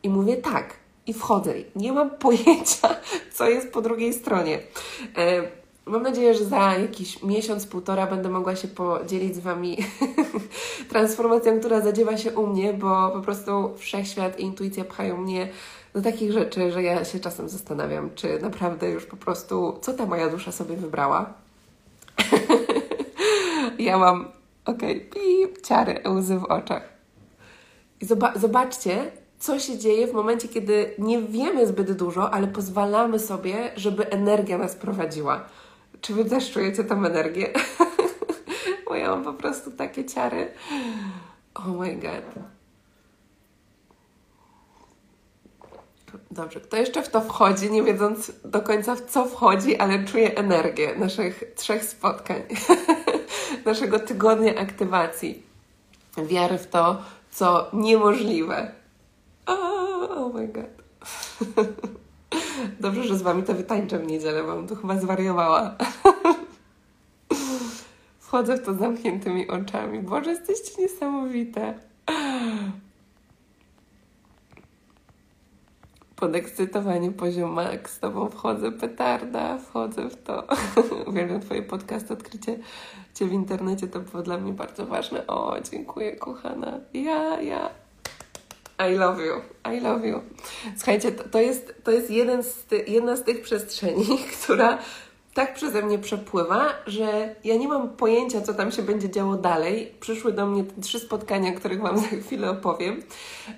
[0.02, 1.54] i mówię tak, i wchodzę.
[1.76, 2.96] Nie mam pojęcia,
[3.32, 4.58] co jest po drugiej stronie.
[5.16, 9.76] E, Mam nadzieję, że za jakiś miesiąc, półtora będę mogła się podzielić z Wami
[10.90, 15.48] transformacją, która zadziewa się u mnie, bo po prostu wszechświat i intuicja pchają mnie
[15.94, 20.06] do takich rzeczy, że ja się czasem zastanawiam, czy naprawdę już po prostu, co ta
[20.06, 21.32] moja dusza sobie wybrała.
[23.78, 24.28] ja mam,
[24.64, 26.82] okej, okay, pip, ciary, łzy w oczach.
[28.00, 29.12] I zobaczcie,
[29.42, 34.58] co się dzieje w momencie, kiedy nie wiemy zbyt dużo, ale pozwalamy sobie, żeby energia
[34.58, 35.44] nas prowadziła.
[36.00, 37.52] Czy Wy też czujecie tą energię?
[38.88, 40.52] Bo ja mam po prostu takie ciary.
[41.54, 42.44] Oh my god.
[46.30, 50.34] Dobrze, kto jeszcze w to wchodzi, nie wiedząc do końca w co wchodzi, ale czuje
[50.34, 52.42] energię naszych trzech spotkań,
[53.66, 55.42] naszego tygodnia aktywacji,
[56.16, 58.81] wiary w to, co niemożliwe.
[59.46, 60.70] Oh, my god.
[62.80, 65.76] Dobrze, że z Wami to wytańczę w niedzielę, bo tu chyba zwariowała.
[68.18, 69.98] Wchodzę w to zamkniętymi oczami.
[69.98, 71.74] Boże, jesteście niesamowite.
[76.16, 77.92] Podekscytowanie poziom max.
[77.92, 80.46] Z Tobą wchodzę, petarda, wchodzę w to.
[81.10, 82.58] Uwielbiam Twoje podcasty, odkrycie
[83.14, 83.88] Cię w internecie.
[83.88, 85.26] To było dla mnie bardzo ważne.
[85.26, 86.80] O, dziękuję, kochana.
[86.94, 87.70] Ja, ja.
[88.90, 89.34] I love you,
[89.76, 90.20] I love you.
[90.76, 94.78] Słuchajcie, to, jest, to jest jeden z ty, jedna z tych przestrzeni, która
[95.34, 99.94] tak przeze mnie przepływa, że ja nie mam pojęcia, co tam się będzie działo dalej.
[100.00, 103.02] Przyszły do mnie trzy spotkania, których Wam za chwilę opowiem.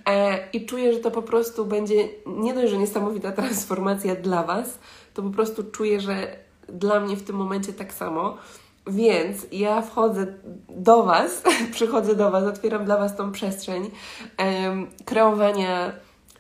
[0.09, 4.79] E, I czuję, że to po prostu będzie nie dość, że niesamowita transformacja dla Was,
[5.15, 6.37] to po prostu czuję, że
[6.69, 8.39] dla mnie w tym momencie tak samo.
[8.87, 10.27] Więc ja wchodzę
[10.69, 11.43] do Was,
[11.73, 13.91] przychodzę do Was, otwieram dla Was tą przestrzeń
[14.39, 15.93] um, kreowania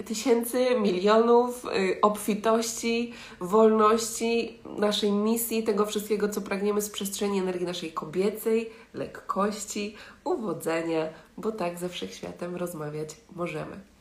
[0.05, 7.93] tysięcy, milionów, y, obfitości, wolności, naszej misji, tego wszystkiego, co pragniemy z przestrzeni energii naszej
[7.93, 13.94] kobiecej, lekkości, uwodzenia, bo tak ze wszechświatem rozmawiać możemy.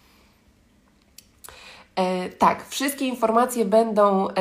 [1.96, 4.34] E, tak, wszystkie informacje będą e,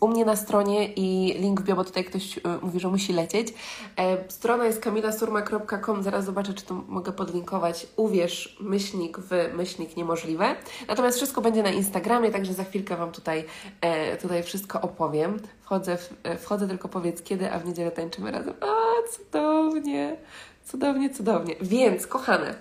[0.00, 3.12] u mnie na stronie i link w bio, bo tutaj ktoś e, mówi, że musi
[3.12, 3.54] lecieć.
[3.96, 7.86] E, strona jest kamilasurma.com, zaraz zobaczę, czy to mogę podlinkować.
[7.96, 10.56] Uwierz, myślnik w myślnik niemożliwe.
[10.88, 13.44] Natomiast wszystko będzie na Instagramie, także za chwilkę Wam tutaj,
[13.80, 15.40] e, tutaj wszystko opowiem.
[15.62, 18.54] Wchodzę, w, e, wchodzę, tylko powiedz kiedy, a w niedzielę tańczymy razem.
[18.60, 20.16] A, cudownie,
[20.64, 21.56] cudownie, cudownie.
[21.60, 22.54] Więc, kochane,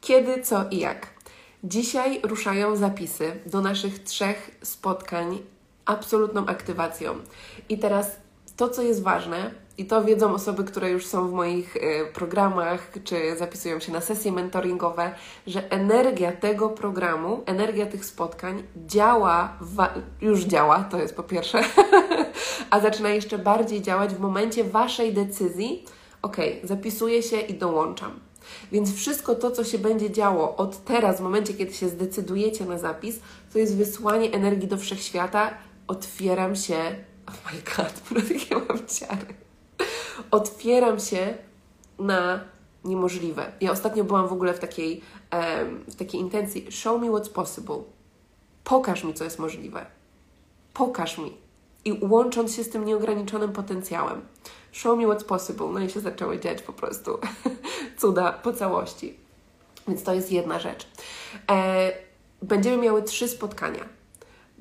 [0.00, 1.15] kiedy, co i jak?
[1.68, 5.38] Dzisiaj ruszają zapisy do naszych trzech spotkań
[5.84, 7.14] absolutną aktywacją.
[7.68, 8.16] I teraz
[8.56, 11.80] to, co jest ważne, i to wiedzą osoby, które już są w moich y,
[12.14, 15.14] programach, czy zapisują się na sesje mentoringowe,
[15.46, 19.58] że energia tego programu, energia tych spotkań działa,
[20.20, 21.60] już działa, to jest po pierwsze,
[22.70, 25.84] a zaczyna jeszcze bardziej działać w momencie Waszej decyzji,
[26.22, 28.25] ok, zapisuję się i dołączam.
[28.72, 32.78] Więc wszystko to, co się będzie działo od teraz, w momencie, kiedy się zdecydujecie na
[32.78, 33.20] zapis,
[33.52, 35.50] to jest wysłanie energii do wszechświata.
[35.88, 36.76] Otwieram się.
[37.26, 39.34] Oh my god, prawie mam ciary.
[40.30, 41.34] Otwieram się
[41.98, 42.40] na
[42.84, 43.52] niemożliwe.
[43.60, 45.00] Ja ostatnio byłam w ogóle w takiej,
[45.32, 47.82] um, w takiej intencji: show me what's possible.
[48.64, 49.86] Pokaż mi, co jest możliwe.
[50.74, 51.36] Pokaż mi.
[51.84, 54.22] I łącząc się z tym nieograniczonym potencjałem
[54.76, 55.72] show me what's possible.
[55.72, 57.10] No i się zaczęły dziać po prostu
[57.98, 59.16] cuda po całości.
[59.88, 60.86] Więc to jest jedna rzecz.
[61.50, 61.92] E,
[62.42, 63.96] będziemy miały trzy spotkania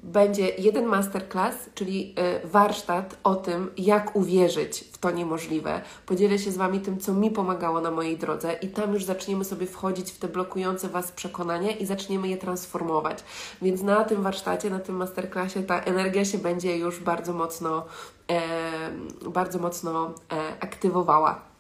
[0.06, 5.82] będzie jeden masterclass, czyli e, warsztat o tym, jak uwierzyć w to niemożliwe.
[6.06, 9.46] Podzielę się z Wami tym, co mi pomagało na mojej drodze, i tam już zaczniemy
[9.46, 13.24] sobie wchodzić w te blokujące Was przekonania i zaczniemy je transformować.
[13.62, 17.86] Więc na tym warsztacie, na tym masterclassie ta energia się będzie już bardzo mocno,
[18.32, 18.42] e,
[19.30, 20.14] bardzo mocno e,
[20.60, 21.55] aktywowała.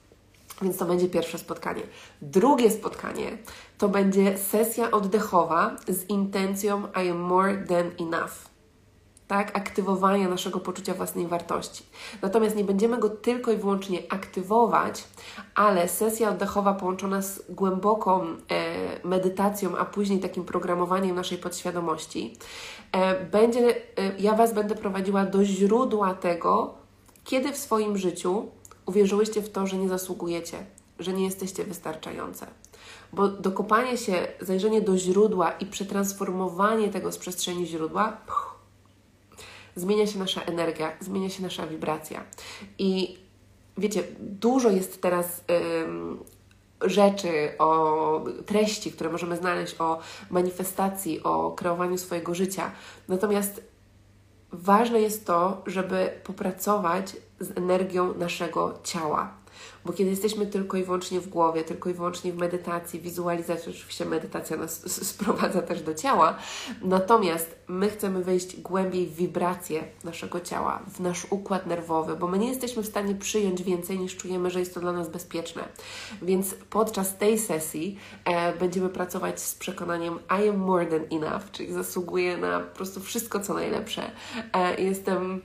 [0.61, 1.81] Więc to będzie pierwsze spotkanie.
[2.21, 3.37] Drugie spotkanie
[3.77, 8.55] to będzie sesja oddechowa z intencją I am more than enough.
[9.27, 11.83] Tak, aktywowania naszego poczucia własnej wartości.
[12.21, 15.03] Natomiast nie będziemy go tylko i wyłącznie aktywować,
[15.55, 18.37] ale sesja oddechowa połączona z głęboką e,
[19.07, 22.37] medytacją, a później takim programowaniem naszej podświadomości,
[22.91, 23.75] e, będzie, e,
[24.19, 26.73] ja Was będę prowadziła do źródła tego,
[27.23, 28.47] kiedy w swoim życiu
[28.85, 30.57] uwierzyłyście w to, że nie zasługujecie,
[30.99, 32.47] że nie jesteście wystarczające.
[33.13, 38.17] Bo dokopanie się, zajrzenie do źródła i przetransformowanie tego z przestrzeni źródła,
[39.75, 42.23] zmienia się nasza energia, zmienia się nasza wibracja.
[42.77, 43.17] I
[43.77, 45.43] wiecie, dużo jest teraz
[45.83, 46.19] ym,
[46.81, 52.71] rzeczy, o treści, które możemy znaleźć, o manifestacji, o kreowaniu swojego życia.
[53.07, 53.63] Natomiast
[54.51, 59.45] ważne jest to, żeby popracować z energią naszego ciała.
[59.85, 64.05] Bo kiedy jesteśmy tylko i wyłącznie w głowie, tylko i wyłącznie w medytacji, wizualizacji, oczywiście
[64.05, 66.37] medytacja nas sprowadza też do ciała,
[66.81, 72.37] natomiast my chcemy wejść głębiej w wibracje naszego ciała, w nasz układ nerwowy, bo my
[72.37, 75.63] nie jesteśmy w stanie przyjąć więcej niż czujemy, że jest to dla nas bezpieczne.
[76.21, 81.73] Więc podczas tej sesji e, będziemy pracować z przekonaniem I am more than enough, czyli
[81.73, 84.11] zasługuję na po prostu wszystko, co najlepsze.
[84.53, 85.41] E, jestem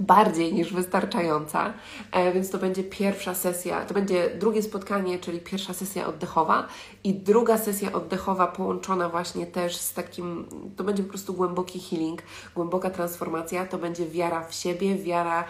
[0.00, 1.72] bardziej niż wystarczająca,
[2.12, 6.68] e, więc to będzie pierwsza sesja, to będzie drugie spotkanie, czyli pierwsza sesja oddechowa
[7.04, 12.22] i druga sesja oddechowa połączona właśnie też z takim, to będzie po prostu głęboki healing,
[12.54, 15.44] głęboka transformacja, to będzie wiara w siebie, wiara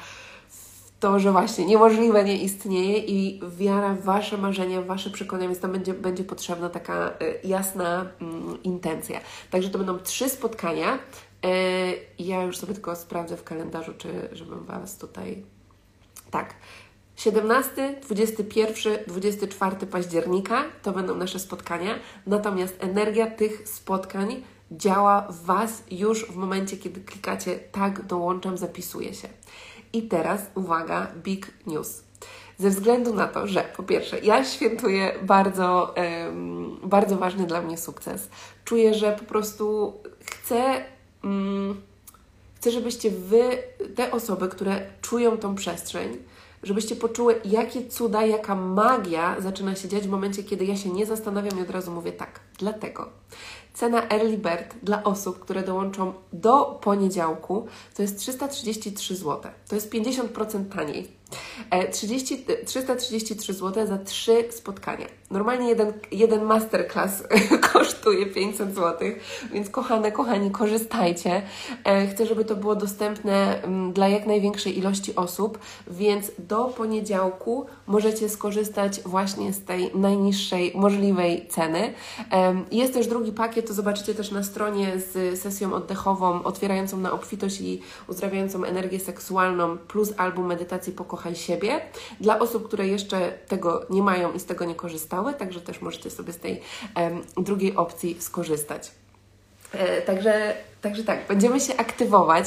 [0.49, 5.49] w to, że właśnie niemożliwe nie istnieje i wiara w Wasze marzenia, w Wasze przekonania,
[5.49, 7.13] więc tam będzie, będzie potrzebna taka e,
[7.45, 9.21] jasna mm, intencja.
[9.51, 10.99] Także to będą trzy spotkania,
[12.19, 15.45] ja już sobie tylko sprawdzę w kalendarzu, czy żebym Was tutaj.
[16.31, 16.55] Tak.
[17.17, 21.95] 17, 21, 24 października to będą nasze spotkania,
[22.27, 29.15] natomiast energia tych spotkań działa w Was już w momencie, kiedy klikacie tak, dołączam, zapisuję
[29.15, 29.29] się.
[29.93, 32.03] I teraz uwaga, big news.
[32.59, 35.95] Ze względu na to, że po pierwsze, ja świętuję bardzo,
[36.27, 38.29] um, bardzo ważny dla mnie sukces.
[38.65, 40.85] Czuję, że po prostu chcę
[41.25, 41.81] mm,
[42.55, 43.63] chcę, żebyście Wy,
[43.95, 46.19] te osoby, które czują tą przestrzeń,
[46.63, 51.07] żebyście poczuły, jakie cuda, jaka magia zaczyna się dziać w momencie, kiedy ja się nie
[51.07, 52.41] zastanawiam i od razu mówię tak.
[52.59, 53.09] Dlatego
[53.75, 59.53] cena Early Bird dla osób, które dołączą do poniedziałku, to jest 333 zł.
[59.69, 61.23] To jest 50% taniej.
[61.93, 65.07] 30, 333 zł za trzy spotkania.
[65.33, 67.23] Normalnie jeden, jeden masterclass
[67.73, 69.09] kosztuje 500 zł,
[69.53, 71.43] więc kochane, kochani, korzystajcie.
[71.85, 77.67] E, chcę, żeby to było dostępne mm, dla jak największej ilości osób, więc do poniedziałku
[77.87, 81.93] możecie skorzystać właśnie z tej najniższej możliwej ceny.
[82.71, 87.61] Jest też drugi pakiet, to zobaczycie też na stronie z sesją oddechową otwierającą na obfitość
[87.61, 91.81] i uzdrawiającą energię seksualną plus album medytacji Pokochaj siebie.
[92.21, 94.75] Dla osób, które jeszcze tego nie mają i z tego nie
[95.35, 96.61] także też możecie sobie z tej
[97.37, 98.91] drugiej opcji skorzystać.
[99.73, 102.45] E, także, także tak, będziemy się aktywować.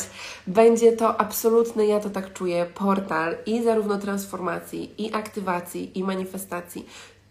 [0.47, 6.86] Będzie to absolutny, ja to tak czuję, portal i zarówno transformacji, i aktywacji, i manifestacji.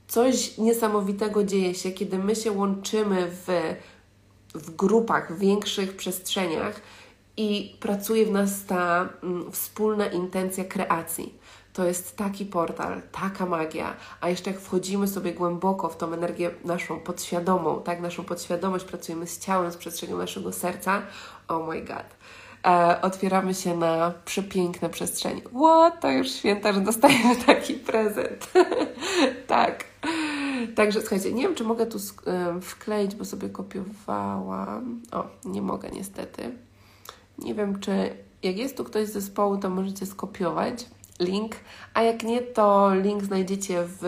[0.09, 3.75] Coś niesamowitego dzieje się, kiedy my się łączymy w,
[4.55, 6.81] w grupach, w większych przestrzeniach
[7.37, 11.35] i pracuje w nas ta mm, wspólna intencja kreacji.
[11.75, 16.51] To jest taki portal, taka magia, a jeszcze jak wchodzimy sobie głęboko w tą energię
[16.65, 21.03] naszą podświadomą, tak, naszą podświadomość, pracujemy z ciałem, z przestrzenią naszego serca,
[21.49, 22.07] oh my god,
[22.67, 25.41] e, otwieramy się na przepiękne przestrzenie.
[25.41, 26.01] What?
[26.01, 28.53] To już święta, że dostajemy taki prezent.
[29.47, 29.85] tak.
[30.77, 31.99] Także słuchajcie, nie wiem, czy mogę tu
[32.63, 35.03] wkleić, bo sobie kopiowałam.
[35.13, 36.51] O, nie mogę niestety.
[37.39, 40.87] Nie wiem, czy jak jest tu ktoś z zespołu, to możecie skopiować
[41.21, 41.57] link,
[41.95, 44.05] a jak nie, to link znajdziecie w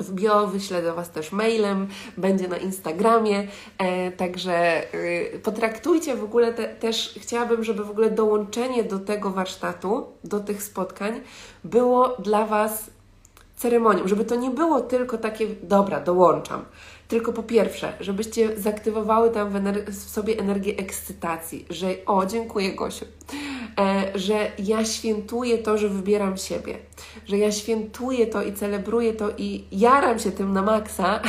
[0.00, 6.24] w bio, wyślę do Was też mailem, będzie na Instagramie, e, także y, potraktujcie w
[6.24, 11.20] ogóle te, też, chciałabym, żeby w ogóle dołączenie do tego warsztatu, do tych spotkań
[11.64, 12.90] było dla Was
[13.56, 16.64] ceremonią, żeby to nie było tylko takie, dobra, dołączam,
[17.10, 22.72] tylko po pierwsze, żebyście zaktywowały tam w, ener- w sobie energię ekscytacji, że o, dziękuję
[22.72, 23.04] Gosiu,
[23.78, 26.78] e, że ja świętuję to, że wybieram siebie,
[27.26, 31.20] że ja świętuję to i celebruję to i jaram się tym na maksa,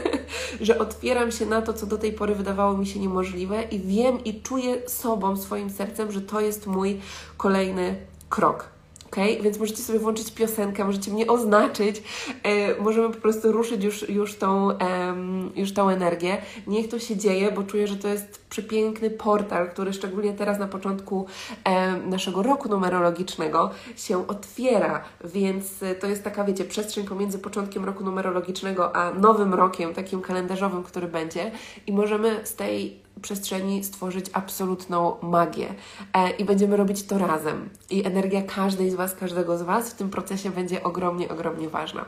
[0.60, 4.24] że otwieram się na to, co do tej pory wydawało mi się niemożliwe i wiem
[4.24, 7.00] i czuję sobą, swoim sercem, że to jest mój
[7.36, 7.96] kolejny
[8.28, 8.77] krok
[9.08, 9.16] ok?
[9.42, 12.02] Więc możecie sobie włączyć piosenkę, możecie mnie oznaczyć,
[12.42, 15.14] e, możemy po prostu ruszyć już, już, tą, e,
[15.56, 16.42] już tą energię.
[16.66, 20.68] Niech to się dzieje, bo czuję, że to jest przepiękny portal, który szczególnie teraz na
[20.68, 21.26] początku
[21.64, 28.04] e, naszego roku numerologicznego się otwiera, więc to jest taka, wiecie, przestrzeń pomiędzy początkiem roku
[28.04, 31.50] numerologicznego a nowym rokiem, takim kalendarzowym, który będzie
[31.86, 35.74] i możemy z tej przestrzeni stworzyć absolutną magię
[36.12, 37.68] e, i będziemy robić to razem.
[37.90, 42.04] I energia każdej z Was, każdego z Was w tym procesie będzie ogromnie, ogromnie ważna.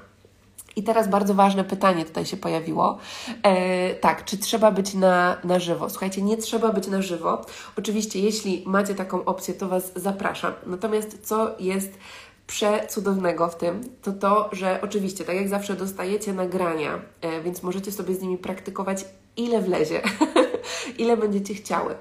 [0.76, 2.98] I teraz bardzo ważne pytanie tutaj się pojawiło.
[3.42, 5.90] E, tak, czy trzeba być na, na żywo?
[5.90, 7.44] Słuchajcie, nie trzeba być na żywo.
[7.78, 10.52] Oczywiście, jeśli macie taką opcję, to Was zapraszam.
[10.66, 11.98] Natomiast co jest
[12.46, 17.92] przecudownego w tym, to to, że oczywiście, tak jak zawsze dostajecie nagrania, e, więc możecie
[17.92, 19.04] sobie z nimi praktykować
[19.36, 20.02] ile wlezie,
[20.98, 21.94] ile będziecie chciały.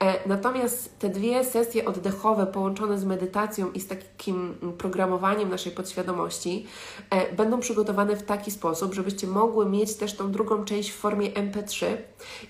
[0.00, 6.66] E, natomiast te dwie sesje oddechowe połączone z medytacją i z takim programowaniem naszej podświadomości
[7.10, 11.30] e, będą przygotowane w taki sposób, żebyście mogły mieć też tą drugą część w formie
[11.30, 11.86] MP3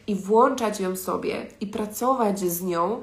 [0.06, 3.00] i włączać ją sobie i pracować z nią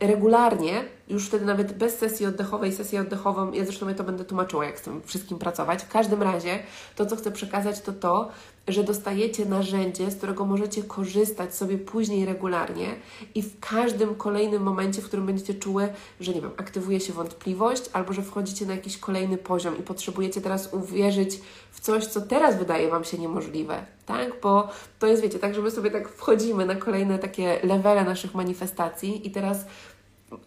[0.00, 4.64] regularnie, już wtedy nawet bez sesji oddechowej, sesję oddechową, ja zresztą ja to będę tłumaczyła,
[4.64, 5.82] jak z tym wszystkim pracować.
[5.82, 6.58] W każdym razie
[6.96, 8.30] to, co chcę przekazać, to to,
[8.68, 12.86] że dostajecie narzędzie, z którego możecie korzystać sobie później regularnie
[13.34, 15.88] i w każdym kolejnym momencie, w którym będziecie czuły,
[16.20, 20.40] że nie wiem, aktywuje się wątpliwość albo że wchodzicie na jakiś kolejny poziom i potrzebujecie
[20.40, 21.40] teraz uwierzyć
[21.70, 24.40] w coś, co teraz wydaje Wam się niemożliwe, tak?
[24.42, 28.34] Bo to jest, wiecie, tak, że my sobie tak wchodzimy na kolejne takie levele naszych
[28.34, 29.64] manifestacji i teraz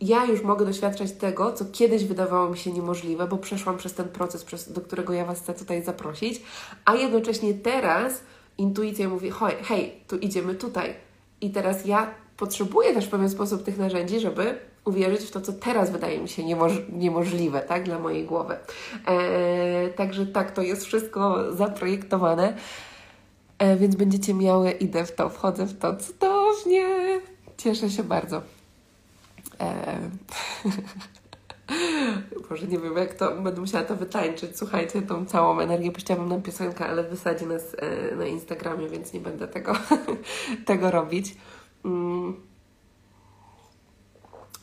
[0.02, 4.10] ja już mogę doświadczać tego, co kiedyś wydawało mi się niemożliwe, bo przeszłam przez ten
[4.10, 6.42] proces, do którego ja Was chcę tutaj zaprosić,
[6.86, 8.24] a jednocześnie teraz
[8.58, 10.94] intuicja mówi, hej, hej, tu idziemy tutaj.
[11.42, 15.54] I teraz ja potrzebuję też w pewien sposób tych narzędzi, żeby uwierzyć w to, co
[15.54, 18.56] teraz wydaje mi się niemoż niemożliwe, tak, dla mojej głowy.
[19.08, 22.58] Eee, także tak, to jest wszystko zaprojektowane,
[23.60, 26.86] eee, więc będziecie miały, idę w to, wchodzę w to, cudownie,
[27.58, 28.42] cieszę się bardzo.
[29.60, 30.00] E...
[32.68, 34.58] Nie wiem jak to, będę musiała to wytańczyć.
[34.58, 35.92] Słuchajcie, tą całą energię.
[35.92, 39.74] Puściłabym nam piosenkę, ale wysadzi nas e, na Instagramie, więc nie będę tego,
[40.66, 41.36] tego robić.
[41.86, 42.36] Mm.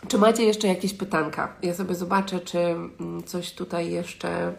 [0.08, 1.56] Czy macie jeszcze jakieś pytanka?
[1.62, 4.54] Ja sobie zobaczę, czy mm, coś tutaj jeszcze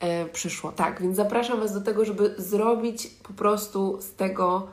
[0.00, 0.72] e, przyszło.
[0.72, 4.68] Tak, więc zapraszam Was do tego, żeby zrobić po prostu z tego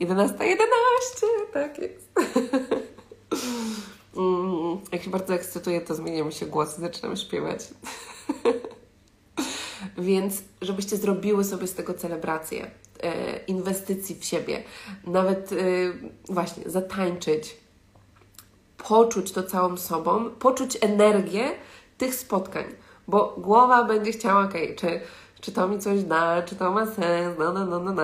[0.00, 2.08] 11.11, e, 11, tak jest.
[4.18, 7.60] Mm, jak się bardzo ekscytuję, to zmienia mi się głos i zaczynam śpiewać.
[9.98, 12.70] Więc, żebyście zrobiły sobie z tego celebrację,
[13.02, 14.62] e, inwestycji w siebie,
[15.06, 15.56] nawet e,
[16.28, 17.56] właśnie zatańczyć,
[18.78, 21.50] poczuć to całą sobą, poczuć energię
[21.98, 22.64] tych spotkań,
[23.08, 25.00] bo głowa będzie chciała, okej, okay, czy,
[25.40, 28.02] czy to mi coś da, czy to ma sens, no, no, no, no, no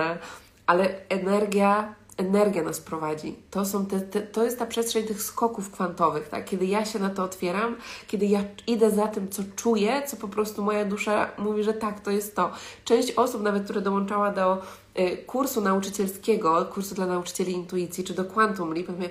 [0.65, 3.35] ale energia, energia nas prowadzi.
[3.51, 6.45] To, są te, te, to jest ta przestrzeń tych skoków kwantowych, tak?
[6.45, 7.75] Kiedy ja się na to otwieram,
[8.07, 11.99] kiedy ja idę za tym, co czuję, co po prostu moja dusza mówi, że tak,
[11.99, 12.51] to jest to.
[12.85, 14.61] Część osób nawet, które dołączała do
[14.99, 19.09] y, kursu nauczycielskiego, kursu dla nauczycieli intuicji, czy do Quantum Leap, mówię,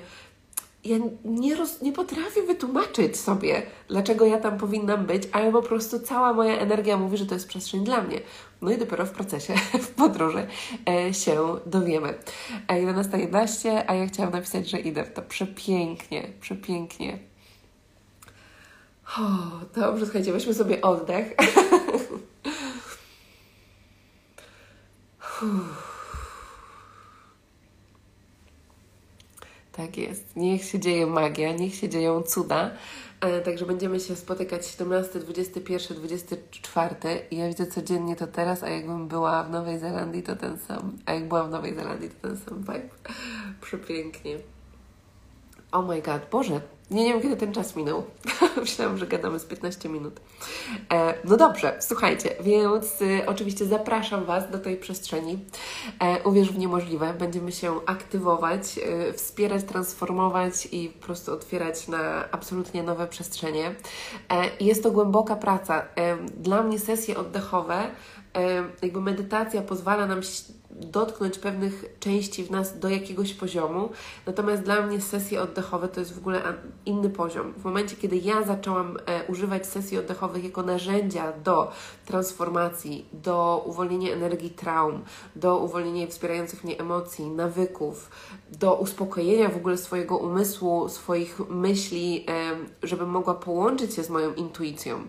[0.85, 6.01] ja nie, roz, nie potrafię wytłumaczyć sobie, dlaczego ja tam powinnam być, ale po prostu
[6.01, 8.21] cała moja energia mówi, że to jest przestrzeń dla mnie.
[8.63, 9.55] No i dopiero w procesie,
[9.87, 10.47] w podróży
[10.89, 12.15] e, się dowiemy.
[12.69, 17.19] E, 11.11, a ja chciałam napisać, że idę w to przepięknie, przepięknie.
[19.19, 19.21] O,
[19.77, 21.35] dobrze, słuchajcie, weźmy sobie oddech.
[29.77, 30.37] Tak jest.
[30.37, 32.71] Niech się dzieje magia, niech się dzieją cuda.
[33.21, 36.97] E, także będziemy się spotykać 17, 21, 24.
[37.31, 40.99] I ja widzę codziennie to teraz, a jakbym była w Nowej Zelandii, to ten sam.
[41.07, 42.89] A jak byłam w Nowej Zelandii, to ten sam vibe.
[43.61, 44.39] Przepięknie.
[45.73, 46.61] Oh my god, Boże,
[46.91, 48.05] nie, nie wiem, kiedy ten czas minął.
[48.57, 50.21] Myślałam, że gadamy z 15 minut.
[50.93, 55.39] E, no dobrze, słuchajcie, więc y, oczywiście zapraszam Was do tej przestrzeni.
[56.01, 57.15] E, uwierz w niemożliwe.
[57.15, 58.79] Będziemy się aktywować,
[59.09, 63.75] y, wspierać, transformować i po prostu otwierać na absolutnie nowe przestrzenie.
[64.31, 65.85] E, jest to głęboka praca.
[65.97, 67.91] E, dla mnie sesje oddechowe,
[68.83, 70.21] jakby medytacja pozwala nam
[70.71, 73.89] dotknąć pewnych części w nas do jakiegoś poziomu.
[74.27, 76.43] Natomiast dla mnie sesje oddechowe to jest w ogóle
[76.87, 77.53] inny poziom.
[77.53, 81.73] W momencie, kiedy ja zaczęłam e, używać sesji oddechowych jako narzędzia do
[82.07, 85.05] transformacji, do uwolnienia energii traum,
[85.37, 88.11] do uwolnienia wspierających mnie emocji, nawyków,
[88.53, 94.35] do uspokojenia w ogóle swojego umysłu, swoich myśli, e, żebym mogła połączyć się z moją
[94.35, 95.07] intuicją.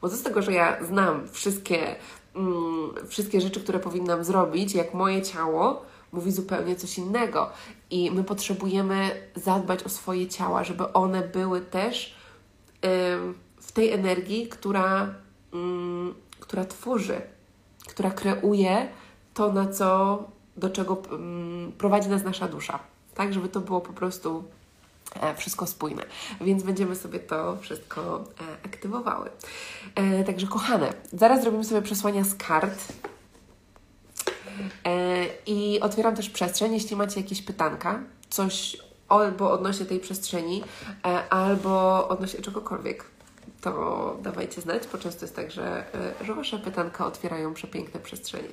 [0.00, 1.96] Bo z tego, że ja znam wszystkie
[2.34, 5.82] mm, wszystkie rzeczy, które powinnam zrobić, jak moje ciało
[6.12, 7.50] mówi zupełnie coś innego.
[7.90, 12.14] I my potrzebujemy zadbać o swoje ciała, żeby one były też
[13.60, 15.14] w tej energii, która,
[16.40, 17.20] która tworzy,
[17.88, 18.88] która kreuje
[19.34, 20.22] to, na co,
[20.56, 21.02] do czego
[21.78, 22.78] prowadzi nas nasza dusza.
[23.14, 24.44] Tak, żeby to było po prostu
[25.36, 26.02] wszystko spójne.
[26.40, 28.24] Więc będziemy sobie to wszystko
[28.62, 29.30] e, aktywowały.
[29.94, 32.92] E, także kochane, zaraz zrobimy sobie przesłania z kart.
[35.46, 38.00] I otwieram też przestrzeń, jeśli macie jakieś pytanka,
[38.30, 38.76] coś
[39.08, 40.64] albo odnośnie tej przestrzeni,
[41.30, 43.04] albo odnośnie czegokolwiek
[43.64, 45.84] to dawajcie znać, bo często jest tak, że,
[46.20, 48.48] e, że Wasze pytanka otwierają przepiękne przestrzenie.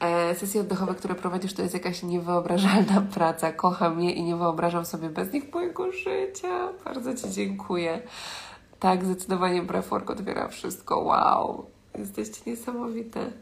[0.00, 3.52] E, sesje oddechowe, które prowadzisz, to jest jakaś niewyobrażalna praca.
[3.52, 6.68] Kocham je i nie wyobrażam sobie bez nich mojego życia.
[6.84, 8.02] Bardzo Ci dziękuję.
[8.80, 10.98] Tak, zdecydowanie breathwork otwiera wszystko.
[10.98, 11.66] Wow,
[11.98, 13.32] jesteście niesamowite.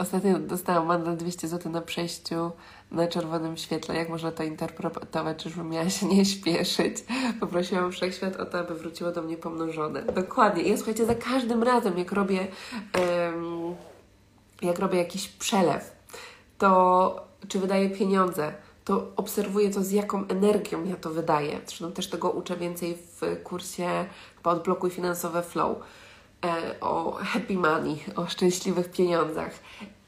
[0.00, 2.50] Ostatnio dostałam mandat 200 zł na przejściu
[2.90, 3.94] na czerwonym świetle.
[3.94, 5.42] Jak można to interpretować?
[5.42, 6.96] Czyżbym miała się nie śpieszyć?
[7.40, 10.02] Poprosiłam Wszechświat o to, aby wróciło do mnie pomnożone.
[10.02, 10.62] Dokładnie.
[10.62, 12.46] Ja słuchajcie, za każdym razem, jak robię,
[13.28, 13.74] um,
[14.62, 15.92] jak robię jakiś przelew,
[16.58, 18.52] to czy wydaję pieniądze,
[18.84, 21.60] to obserwuję to, z jaką energią ja to wydaję.
[21.66, 24.04] Zresztą też tego uczę więcej w kursie
[24.36, 25.78] chyba Odblokuj Finansowe Flow
[26.80, 29.50] o happy money, o szczęśliwych pieniądzach.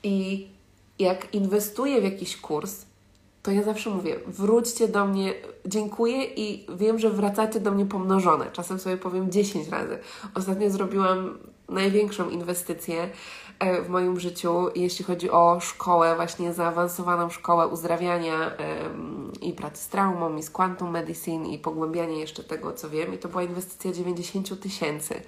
[0.02, 0.48] I
[0.98, 2.84] jak inwestuję w jakiś kurs,
[3.42, 5.34] to ja zawsze mówię: wróćcie do mnie,
[5.66, 8.50] dziękuję i wiem, że wracacie do mnie pomnożone.
[8.52, 9.98] Czasem sobie powiem 10 razy.
[10.34, 13.08] Ostatnio zrobiłam największą inwestycję
[13.51, 13.51] E,
[13.84, 18.52] w moim życiu, jeśli chodzi o szkołę, właśnie zaawansowaną szkołę uzdrawiania
[19.40, 23.14] i pracy z traumą, i z quantum medicine, i pogłębianie jeszcze tego, co wiem.
[23.14, 25.22] I to była inwestycja 90 tysięcy.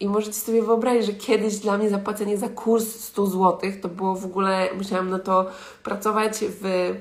[0.00, 4.14] I możecie sobie wyobrazić, że kiedyś dla mnie zapłacenie za kurs 100 zł to było
[4.14, 5.46] w ogóle, musiałam na to
[5.82, 6.94] pracować w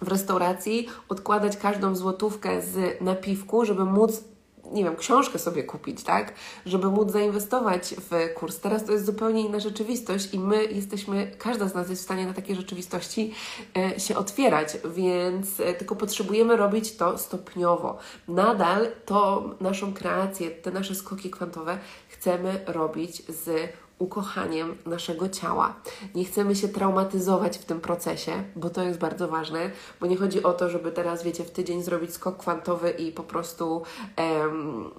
[0.00, 4.24] w restauracji, odkładać każdą złotówkę z napiwku, żeby móc
[4.72, 6.34] nie wiem, książkę sobie kupić, tak?
[6.66, 8.60] Żeby móc zainwestować w kurs.
[8.60, 12.26] Teraz to jest zupełnie inna rzeczywistość i my jesteśmy, każda z nas jest w stanie
[12.26, 13.34] na takiej rzeczywistości
[13.76, 17.98] e, się otwierać, więc e, tylko potrzebujemy robić to stopniowo.
[18.28, 25.74] Nadal to naszą kreację, te nasze skoki kwantowe chcemy robić z ukochaniem naszego ciała.
[26.14, 29.70] Nie chcemy się traumatyzować w tym procesie, bo to jest bardzo ważne,
[30.00, 33.22] bo nie chodzi o to, żeby teraz, wiecie, w tydzień zrobić skok kwantowy i po
[33.22, 33.82] prostu.
[34.18, 34.90] Um,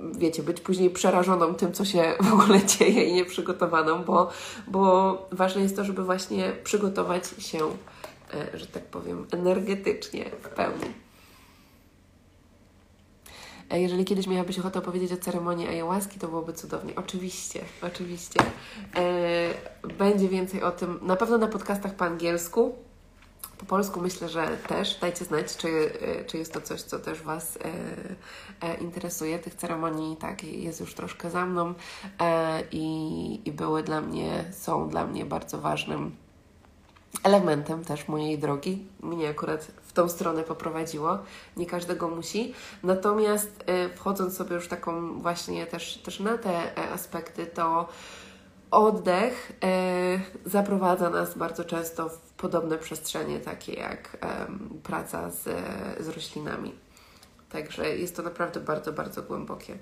[0.00, 4.30] wiecie, być później przerażoną tym, co się w ogóle dzieje i nieprzygotowaną, bo,
[4.68, 7.58] bo ważne jest to, żeby właśnie przygotować się,
[8.34, 10.94] e, że tak powiem, energetycznie w pełni.
[13.72, 16.94] E, jeżeli kiedyś miałabyś ochotę opowiedzieć o ceremonii ayahuaski, to byłoby cudownie.
[16.96, 18.40] Oczywiście, oczywiście.
[18.96, 22.74] E, będzie więcej o tym, na pewno na podcastach po angielsku,
[23.58, 24.98] Po polsku myślę, że też.
[25.00, 25.90] Dajcie znać, czy,
[26.26, 27.58] czy jest to coś, co też Was
[28.60, 29.38] e, interesuje.
[29.38, 31.74] Tych ceremonii tak jest już troszkę za mną
[32.20, 36.21] e, i, i były dla mnie, są dla mnie bardzo ważnym
[37.22, 38.86] elementem też mojej drogi.
[39.00, 41.18] Mnie akurat w tą stronę poprowadziło.
[41.56, 42.54] Nie każdego musi.
[42.82, 47.88] Natomiast e, wchodząc sobie już taką właśnie też, też na te e, aspekty, to
[48.70, 54.16] oddech e, zaprowadza nas bardzo często w podobne przestrzenie, takie jak
[54.82, 55.44] praca z,
[56.00, 56.74] z roślinami.
[57.48, 59.78] Także jest to naprawdę bardzo, bardzo głębokie.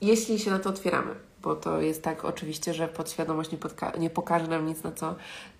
[0.00, 3.58] Jeśli się na to otwieramy, bo to jest tak oczywiście, że podświadomość nie,
[3.98, 5.14] nie pokaże nam nic, na co,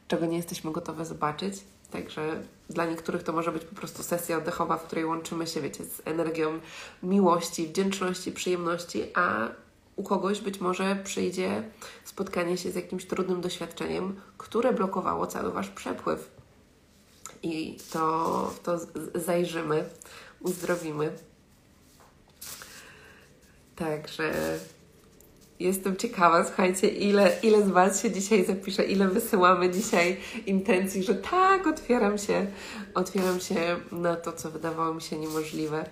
[0.09, 1.55] czego nie jesteśmy gotowe zobaczyć.
[1.91, 5.85] Także dla niektórych to może być po prostu sesja oddechowa, w której łączymy się, wiecie,
[5.85, 6.61] z energią
[7.03, 9.49] miłości, wdzięczności, przyjemności, a
[9.97, 11.63] u kogoś być może przyjdzie
[12.05, 16.31] spotkanie się z jakimś trudnym doświadczeniem, które blokowało cały Wasz przepływ.
[17.43, 18.79] I to, to
[19.15, 19.85] zajrzymy,
[20.41, 21.13] uzdrowimy.
[23.77, 24.59] Także
[25.65, 31.15] jestem ciekawa, słuchajcie, ile, ile z Was się dzisiaj zapisze, ile wysyłamy dzisiaj intencji, że
[31.15, 32.47] tak, otwieram się,
[32.95, 35.85] otwieram się na to, co wydawało mi się niemożliwe.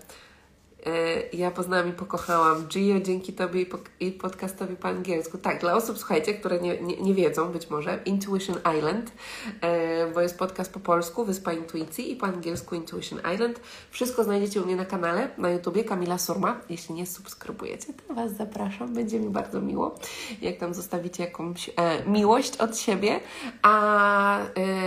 [0.87, 3.67] E, ja poznałam i pokochałam Gio dzięki Tobie
[4.01, 5.39] i podcastowi po angielsku.
[5.39, 9.13] Tak, dla osób, słuchajcie, które nie, nie, nie wiedzą być może, Intuition Island,
[9.61, 13.61] e, bo jest podcast po polsku, Wyspa Intuicji i po angielsku Intuition Island.
[13.91, 16.61] Wszystko znajdziecie u mnie na kanale, na YouTubie, Kamila Surma.
[16.71, 19.95] Jeśli nie subskrybujecie, to Was zapraszam, będzie mi bardzo miło,
[20.43, 21.73] jak tam zostawicie jakąś e,
[22.07, 23.21] miłość od siebie.
[23.63, 24.43] A e,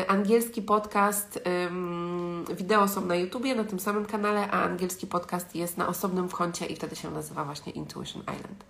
[0.08, 1.40] angielski podcast,
[2.58, 6.30] wideo są na YouTubie, na tym samym kanale, a angielski podcast jest na na osobnym
[6.30, 8.66] koncie i wtedy się nazywa właśnie Intuition Island.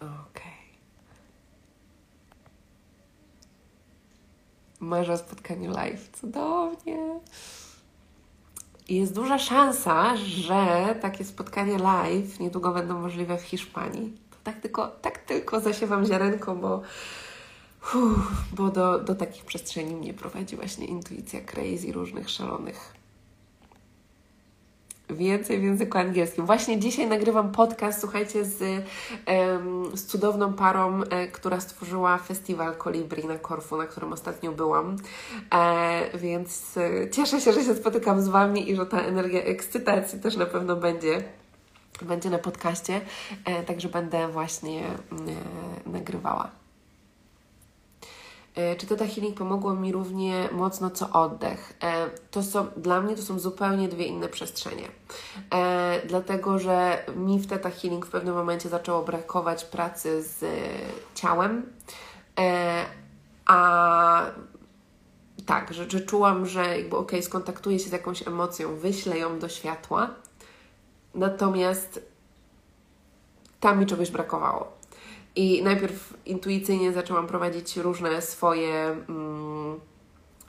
[0.00, 0.40] Ok.
[4.80, 6.10] Marzę o spotkaniu live.
[6.20, 7.20] Cudownie.
[8.88, 14.16] Jest duża szansa, że takie spotkanie live niedługo będą możliwe w Hiszpanii.
[14.44, 16.82] Tak tylko, tak tylko zasiewam ziarenko, bo,
[17.94, 23.03] uff, bo do, do takich przestrzeni mnie prowadzi właśnie intuicja crazy różnych szalonych
[25.10, 26.46] Więcej w języku angielskim.
[26.46, 28.84] Właśnie dzisiaj nagrywam podcast, słuchajcie, z,
[29.94, 34.96] z cudowną parą, e, która stworzyła festiwal Kolibri na Korfu, na którym ostatnio byłam.
[35.54, 40.20] E, więc e, cieszę się, że się spotykam z Wami i że ta energia ekscytacji
[40.20, 41.22] też na pewno będzie
[42.02, 43.00] będzie na podcaście,
[43.66, 44.82] także będę właśnie
[45.86, 46.63] nagrywała.
[48.54, 51.72] E, czy Theta Healing pomogło mi równie mocno co oddech?
[51.82, 54.88] E, to są, dla mnie to są zupełnie dwie inne przestrzenie.
[55.54, 60.44] E, dlatego, że mi w Theta Healing w pewnym momencie zaczęło brakować pracy z
[61.14, 61.66] ciałem,
[63.46, 64.26] a
[65.46, 69.38] tak, że, że czułam, że jakby okej, okay, skontaktuję się z jakąś emocją, wyślę ją
[69.38, 70.10] do światła,
[71.14, 72.00] natomiast
[73.60, 74.72] tam mi czegoś brakowało.
[75.36, 78.96] I najpierw intuicyjnie zaczęłam prowadzić różne swoje.
[79.08, 79.80] Mm,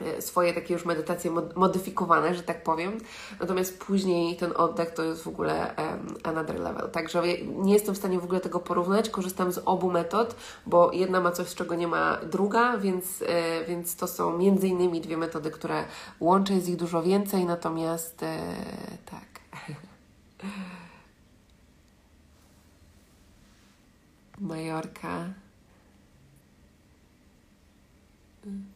[0.01, 2.97] e, swoje takie już medytacje modyfikowane, że tak powiem.
[3.39, 6.89] Natomiast później ten oddech to jest w ogóle um, another level.
[6.91, 9.09] Także nie jestem w stanie w ogóle tego porównać.
[9.09, 13.95] Korzystam z obu metod, bo jedna ma coś, czego nie ma druga, więc, e, więc
[13.95, 15.83] to są między innymi dwie metody, które
[16.19, 18.37] łączę, jest ich dużo więcej, natomiast e,
[19.05, 19.25] tak.
[24.39, 25.33] Majorka.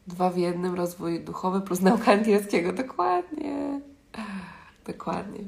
[0.08, 2.74] Dwa w jednym, rozwój duchowy plus nauka angielskiego.
[2.74, 3.82] Dokładnie.
[4.88, 5.40] Dokładnie.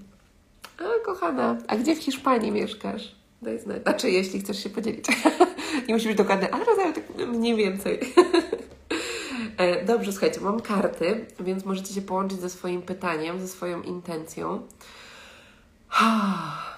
[0.77, 3.15] A, kochana, a gdzie w Hiszpanii mieszkasz?
[3.41, 3.83] Daj znać.
[3.83, 5.05] Znaczy, jeśli chcesz się podzielić.
[5.87, 7.99] Nie musi być dokładne, ale rozumiem tak mniej więcej.
[9.57, 14.67] E, dobrze, słuchajcie, mam karty, więc możecie się połączyć ze swoim pytaniem, ze swoją intencją.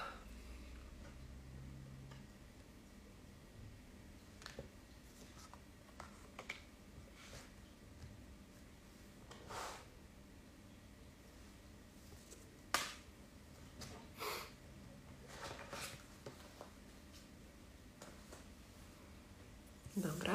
[19.98, 20.34] Dobra,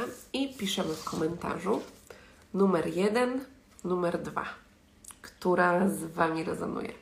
[0.78, 1.80] i piszemy w komentarzu
[2.54, 3.44] numer jeden,
[3.84, 4.44] numer dwa.
[5.22, 6.92] Która z Wami rezonuje?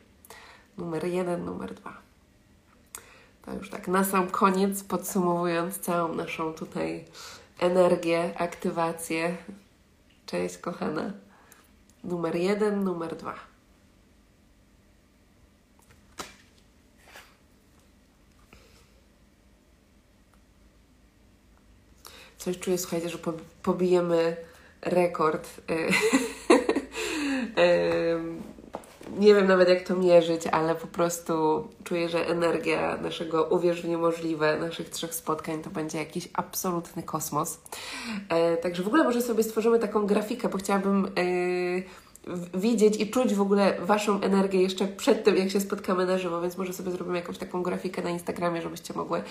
[0.79, 1.97] Numer jeden, numer dwa.
[3.45, 7.05] To już tak na sam koniec, podsumowując całą naszą tutaj
[7.59, 9.37] energię, aktywację.
[10.27, 11.13] Cześć, kochana.
[12.05, 13.35] Numer jeden, numer dwa.
[22.47, 23.19] Coś czuję, słuchajcie, że
[23.63, 24.37] pobijemy
[24.83, 25.49] rekord.
[29.19, 33.89] nie wiem nawet jak to mierzyć, ale po prostu czuję, że energia naszego uwierz w
[33.89, 37.61] niemożliwe, naszych trzech spotkań to będzie jakiś absolutny kosmos.
[38.29, 41.11] E, także w ogóle może sobie stworzymy taką grafikę, bo chciałabym e,
[42.55, 46.41] widzieć i czuć w ogóle Waszą energię jeszcze przed tym, jak się spotkamy na żywo,
[46.41, 49.23] więc może sobie zrobimy jakąś taką grafikę na Instagramie, żebyście mogły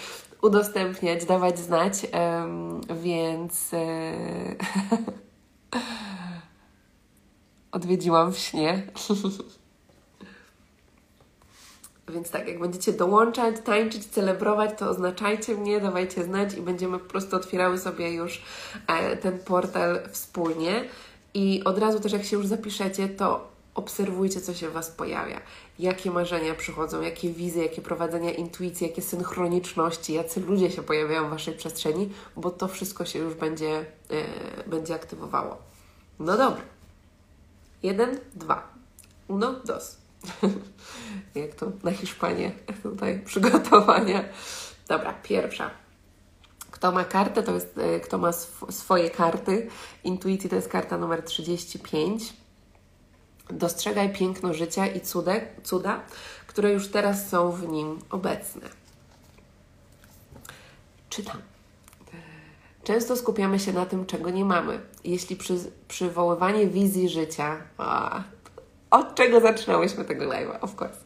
[0.41, 1.93] udostępniać, dawać znać,
[3.03, 3.73] więc...
[3.73, 4.15] E,
[7.75, 8.83] odwiedziłam w śnie.
[12.13, 17.09] Więc tak, jak będziecie dołączać, tańczyć, celebrować, to oznaczajcie mnie, dawajcie znać i będziemy po
[17.09, 18.41] prostu otwierały sobie już
[18.87, 20.85] e, ten portal wspólnie.
[21.35, 25.41] I od razu też, jak się już zapiszecie, to obserwujcie, co się w Was pojawia.
[25.79, 31.29] Jakie marzenia przychodzą, jakie wizje, jakie prowadzenia intuicji, jakie synchroniczności, jacy ludzie się pojawiają w
[31.29, 35.57] Waszej przestrzeni, bo to wszystko się już będzie, e, będzie aktywowało.
[36.19, 36.61] No dobra.
[37.83, 38.73] Jeden, dwa.
[39.27, 39.97] Uno, dos.
[41.35, 42.51] Jak to na Hiszpanię
[42.83, 44.23] tutaj przygotowania.
[44.87, 45.84] Dobra, pierwsza.
[46.85, 49.67] Kto ma kartę, to jest, e, kto ma sw swoje karty.
[50.03, 52.33] Intuicji to jest karta numer 35.
[53.49, 56.01] Dostrzegaj piękno życia i cude, cuda,
[56.47, 58.69] które już teraz są w nim obecne.
[61.09, 61.41] Czytam.
[62.83, 64.79] Często skupiamy się na tym, czego nie mamy.
[65.03, 68.23] Jeśli przy, przywoływanie wizji życia, a,
[68.91, 70.99] od czego zaczynałyśmy tego live'a, of course,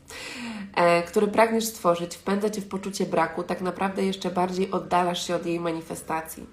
[1.07, 5.45] który pragniesz stworzyć, wpędza Cię w poczucie braku, tak naprawdę jeszcze bardziej oddalasz się od
[5.45, 6.45] jej manifestacji.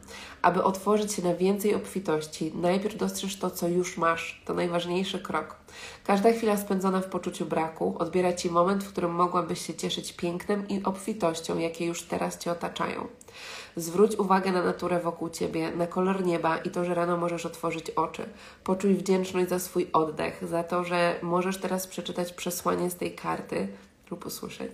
[0.42, 4.42] Aby otworzyć się na więcej obfitości, najpierw dostrzeż to, co już masz.
[4.44, 5.56] To najważniejszy krok.
[6.04, 10.68] Każda chwila spędzona w poczuciu braku odbiera Ci moment, w którym mogłabyś się cieszyć pięknem
[10.68, 13.06] i obfitością, jakie już teraz Cię otaczają.
[13.76, 17.90] Zwróć uwagę na naturę wokół Ciebie, na kolor nieba i to, że rano możesz otworzyć
[17.90, 18.28] oczy.
[18.64, 23.68] Poczuj wdzięczność za swój oddech, za to, że możesz teraz przeczytać przesłanie z tej karty
[24.10, 24.72] lub usłyszeć,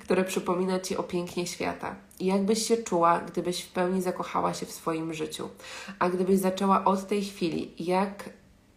[0.00, 1.96] które przypomina Ci o pięknie świata.
[2.20, 5.48] I jakbyś się czuła, gdybyś w pełni zakochała się w swoim życiu.
[5.98, 8.30] A gdybyś zaczęła od tej chwili, jak,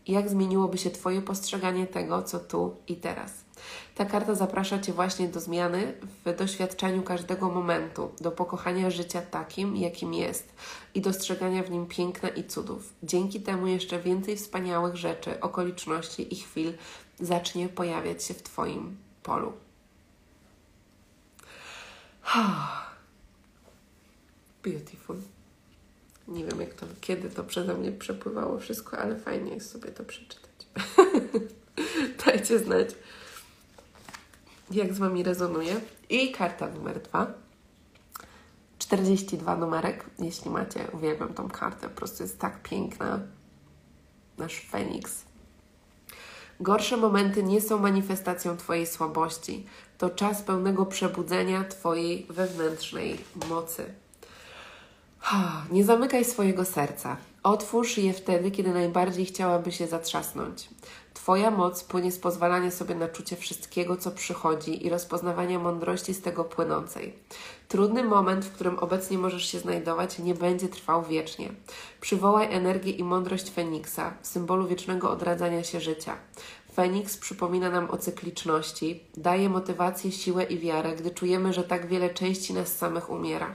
[0.08, 3.34] jak zmieniłoby się Twoje postrzeganie tego, co tu i teraz.
[3.96, 5.94] Ta karta zaprasza Cię właśnie do zmiany
[6.26, 10.54] w doświadczeniu każdego momentu, do pokochania życia takim, jakim jest
[10.96, 12.94] i dostrzegania w nim piękna i cudów.
[13.04, 16.74] Dzięki temu jeszcze więcej wspaniałych rzeczy, okoliczności i chwil
[17.20, 19.54] zacznie pojawiać się w Twoim polu.
[24.64, 25.18] Beautiful.
[26.28, 30.04] Nie wiem, jak to, kiedy to przeze mnie przepływało wszystko, ale fajnie jest sobie to
[30.04, 30.68] przeczytać.
[32.26, 32.96] Dajcie znać
[34.72, 35.82] jak z Wami rezonuje.
[36.10, 37.34] I karta numer dwa.
[38.80, 40.88] 42 numerek, jeśli macie.
[40.94, 43.20] Uwielbiam tą kartę, po prostu jest tak piękna.
[44.38, 45.31] Nasz Feniks.
[46.62, 49.66] Gorsze momenty nie są manifestacją Twojej słabości.
[49.98, 53.18] To czas pełnego przebudzenia Twojej wewnętrznej
[53.50, 53.94] mocy.
[55.72, 57.18] Nie zamykaj swojego serca.
[57.44, 60.70] Otwórz je wtedy, kiedy najbardziej chciałaby się zatrzasnąć.
[61.14, 66.22] Twoja moc płynie z pozwalania sobie na czucie wszystkiego, co przychodzi i rozpoznawania mądrości z
[66.22, 67.14] tego płynącej.
[67.68, 71.50] Trudny moment, w którym obecnie możesz się znajdować, nie będzie trwał wiecznie.
[72.02, 76.18] Przywołaj energię i mądrość Feniksa, symbolu wiecznego odradzania się życia.
[76.76, 82.10] Feniks przypomina nam o cykliczności, daje motywację, siłę i wiarę, gdy czujemy, że tak wiele
[82.10, 83.54] części nas samych umiera.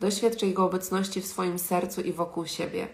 [0.00, 2.88] Doświadcz Jego obecności w swoim sercu i wokół siebie.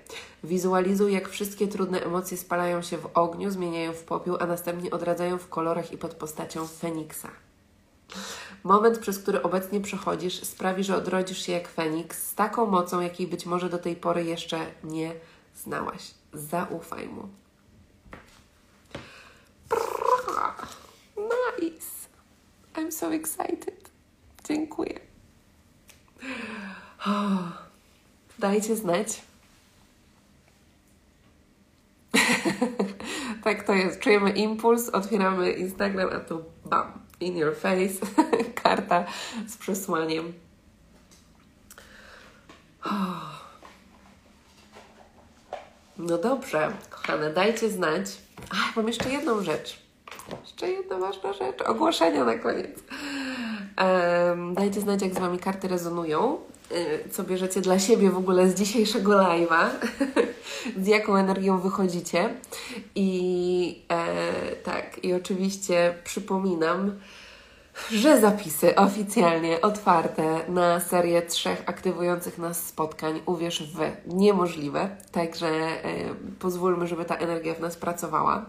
[0.45, 5.39] Wizualizuj, jak wszystkie trudne emocje spalają się w ogniu, zmieniają w popiół, a następnie odradzają
[5.39, 7.31] w kolorach i pod postacią Feniksa.
[8.65, 13.27] Moment, przez który obecnie przechodzisz, sprawi, że odrodzisz się jak Feniks z taką mocą, jakiej
[13.27, 15.15] być może do tej pory jeszcze nie
[15.55, 16.15] znałaś.
[16.33, 17.29] Zaufaj mu.
[21.17, 22.09] Nice.
[22.75, 23.91] I'm so excited.
[24.45, 25.01] Dziękuję.
[28.39, 29.23] Dajcie znać.
[33.45, 34.01] tak to jest.
[34.01, 38.07] Czujemy impuls, otwieramy Instagram, a tu bam, in your face,
[38.63, 39.05] karta
[39.47, 40.33] z przesłaniem.
[45.99, 48.07] No dobrze, kochane, dajcie znać.
[48.51, 49.79] Ach, mam jeszcze jedną rzecz.
[50.43, 51.63] Jeszcze jedna ważna rzecz.
[51.63, 52.79] Ogłoszenia na koniec.
[53.79, 56.39] Um, dajcie znać, jak z Wami karty rezonują.
[56.75, 59.69] Y, co bierzecie dla siebie w ogóle z dzisiejszego live'a,
[60.85, 62.35] z jaką energią wychodzicie.
[62.95, 66.93] I e, tak, i oczywiście przypominam,
[67.91, 73.79] że zapisy oficjalnie otwarte na serię trzech aktywujących nas spotkań Uwierz w
[74.15, 74.97] niemożliwe.
[75.13, 78.47] Także y, pozwólmy, żeby ta energia w nas pracowała.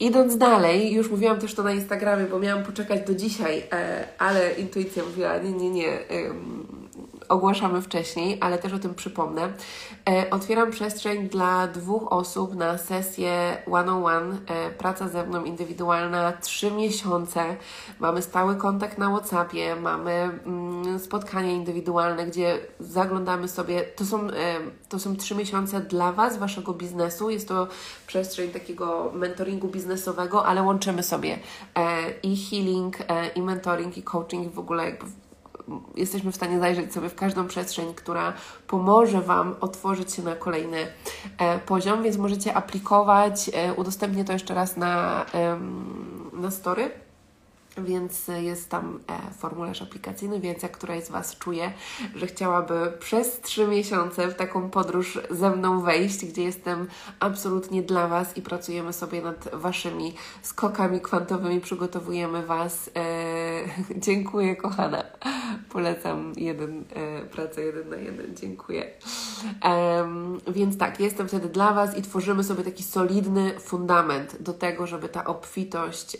[0.00, 3.62] Idąc dalej, już mówiłam też to na Instagramie, bo miałam poczekać do dzisiaj, y,
[4.18, 6.00] ale intuicja mówiła, nie, nie, nie.
[6.00, 6.32] Y,
[7.32, 9.52] ogłaszamy wcześniej, ale też o tym przypomnę.
[10.08, 16.70] E, otwieram przestrzeń dla dwóch osób na sesję one-on-one, e, praca ze mną indywidualna, trzy
[16.70, 17.56] miesiące.
[18.00, 23.82] Mamy stały kontakt na WhatsAppie, mamy mm, spotkania indywidualne, gdzie zaglądamy sobie.
[23.82, 24.56] To są, e,
[24.88, 27.30] to są trzy miesiące dla Was, Waszego biznesu.
[27.30, 27.68] Jest to
[28.06, 31.38] przestrzeń takiego mentoringu biznesowego, ale łączymy sobie
[31.74, 35.21] e, i healing, e, i mentoring, i coaching w ogóle jakby
[35.96, 38.32] jesteśmy w stanie zajrzeć sobie w każdą przestrzeń, która
[38.66, 40.86] pomoże Wam otworzyć się na kolejny
[41.38, 43.50] e, poziom, więc możecie aplikować.
[43.54, 45.26] E, udostępnię to jeszcze raz na,
[46.32, 46.90] na story
[47.78, 51.72] więc jest tam e, formularz aplikacyjny, więc jak któraś z Was czuje,
[52.14, 56.86] że chciałaby przez trzy miesiące w taką podróż ze mną wejść, gdzie jestem
[57.20, 62.90] absolutnie dla Was i pracujemy sobie nad Waszymi skokami kwantowymi, przygotowujemy Was.
[62.96, 63.02] E,
[64.06, 65.04] dziękuję, kochana.
[65.68, 68.36] Polecam jeden, e, pracę jeden na jeden.
[68.36, 68.90] Dziękuję.
[70.48, 75.08] więc tak, jestem wtedy dla Was i tworzymy sobie taki solidny fundament do tego, żeby
[75.08, 76.16] ta obfitość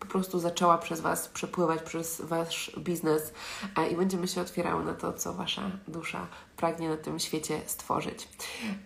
[0.00, 3.32] po prostu zaczęła przez Was przepływać przez Wasz biznes
[3.76, 6.26] e, i będziemy się otwierały na to, co Wasza dusza
[6.56, 8.28] pragnie na tym świecie stworzyć.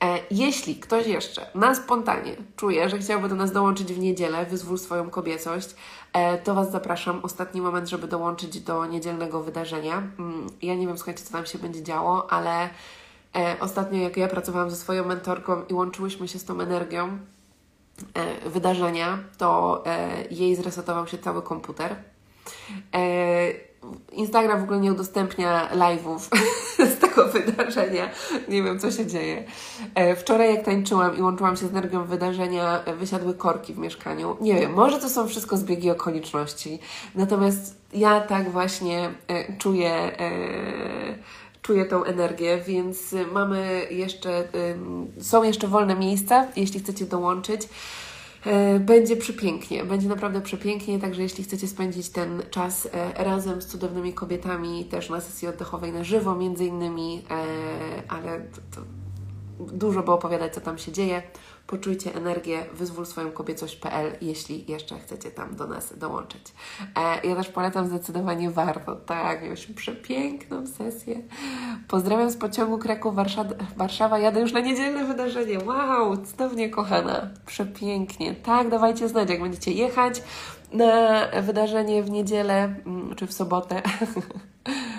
[0.04, 4.78] E, jeśli ktoś jeszcze na spontanie czuje, że chciałby do nas dołączyć w niedzielę, wyzwól
[4.78, 5.68] swoją kobiecość,
[6.12, 7.20] e, to Was zapraszam.
[7.22, 10.02] Ostatni moment, żeby dołączyć do niedzielnego wydarzenia.
[10.18, 12.68] Mm, ja nie wiem, słuchajcie, co tam się będzie działo, ale
[13.60, 17.18] ostatnio, jak ja pracowałam ze swoją mentorką i łączyłyśmy się z tą energią,
[18.46, 21.96] wydarzenia, to e, jej zresetował się cały komputer.
[22.94, 23.74] E,
[24.12, 26.18] Instagram w ogóle nie udostępnia live'ów
[26.96, 28.10] z tego wydarzenia.
[28.48, 29.44] Nie wiem, co się dzieje.
[30.16, 34.36] Wczoraj, jak tańczyłam i łączyłam się z energią wydarzenia, wysiadły korki w mieszkaniu.
[34.40, 36.78] Nie wiem, może to są wszystko zbiegi okoliczności.
[37.14, 39.10] Natomiast ja tak właśnie
[39.58, 40.16] czuję
[41.64, 44.48] czuję tą energię, więc mamy jeszcze,
[45.20, 47.68] są jeszcze wolne miejsca, jeśli chcecie dołączyć.
[48.46, 53.66] E, będzie przepięknie, będzie naprawdę przepięknie, także jeśli chcecie spędzić ten czas e, razem z
[53.66, 57.42] cudownymi kobietami, też na sesji oddechowej na żywo między innymi, e,
[58.08, 58.86] ale to, to
[59.72, 61.22] dużo by opowiadać, co tam się dzieje,
[61.66, 66.52] Poczujcie energię, wyzwól swoją kobiecość.pl, jeśli jeszcze chcecie tam do nas dołączyć.
[66.96, 68.96] E, ja też polecam zdecydowanie warto.
[68.96, 71.20] Tak, mieliśmy przepiękną sesję.
[71.88, 74.18] Pozdrawiam z pociągu Kraków Warszawa, Warszawa.
[74.18, 75.58] Jadę już na niedzielne wydarzenie.
[75.58, 77.30] Wow, cudownie kochana.
[77.46, 78.34] Przepięknie.
[78.34, 80.22] Tak, dawajcie znać, jak będziecie jechać
[80.72, 83.82] na wydarzenie w niedzielę mm, czy w sobotę.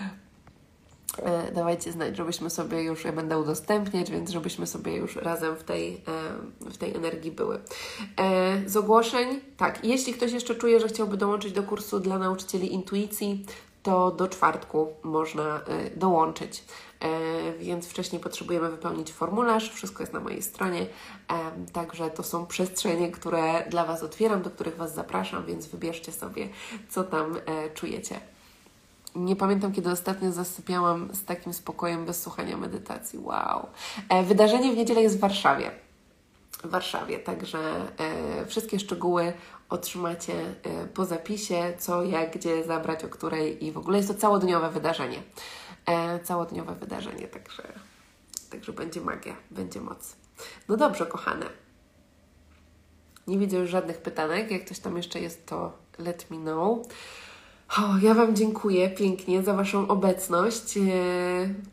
[1.23, 5.63] E, dawajcie znać, żebyśmy sobie już, ja będę udostępniać, więc żebyśmy sobie już razem w
[5.63, 7.59] tej, e, w tej energii były.
[8.17, 12.73] E, z ogłoszeń, tak, jeśli ktoś jeszcze czuje, że chciałby dołączyć do kursu dla nauczycieli
[12.73, 13.45] intuicji,
[13.83, 15.61] to do czwartku można
[15.95, 16.63] dołączyć.
[17.59, 20.85] Więc wcześniej potrzebujemy wypełnić formularz, wszystko jest na mojej stronie.
[21.73, 26.49] Także to są przestrzenie, które dla Was otwieram, do których Was zapraszam, więc wybierzcie sobie,
[26.89, 27.37] co tam
[27.73, 28.19] czujecie.
[29.15, 33.19] Nie pamiętam, kiedy ostatnio zasypiałam z takim spokojem bez słuchania medytacji.
[33.19, 33.67] Wow.
[34.09, 35.71] E, wydarzenie w niedzielę jest w Warszawie.
[36.63, 37.59] W Warszawie, także
[37.97, 39.33] e, wszystkie szczegóły
[39.69, 44.15] otrzymacie e, po zapisie, co, jak, gdzie zabrać, o której i w ogóle jest to
[44.15, 45.23] całodniowe wydarzenie.
[46.23, 47.63] Całodniowe wydarzenie, także,
[48.51, 50.15] także będzie magia, będzie moc.
[50.67, 51.45] No dobrze, kochane.
[53.27, 54.51] Nie widzę już żadnych pytanek.
[54.51, 56.87] Jak ktoś tam jeszcze jest, to let me know.
[57.77, 60.77] O, ja Wam dziękuję pięknie za Waszą obecność.
[60.77, 60.81] E,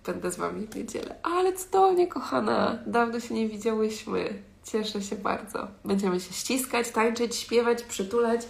[0.07, 1.17] będę z Wami w niedzielę.
[1.23, 2.79] Ale cudownie, kochana.
[2.87, 4.43] Dawno się nie widziałyśmy.
[4.65, 5.69] Cieszę się bardzo.
[5.85, 8.41] Będziemy się ściskać, tańczyć, śpiewać, przytulać,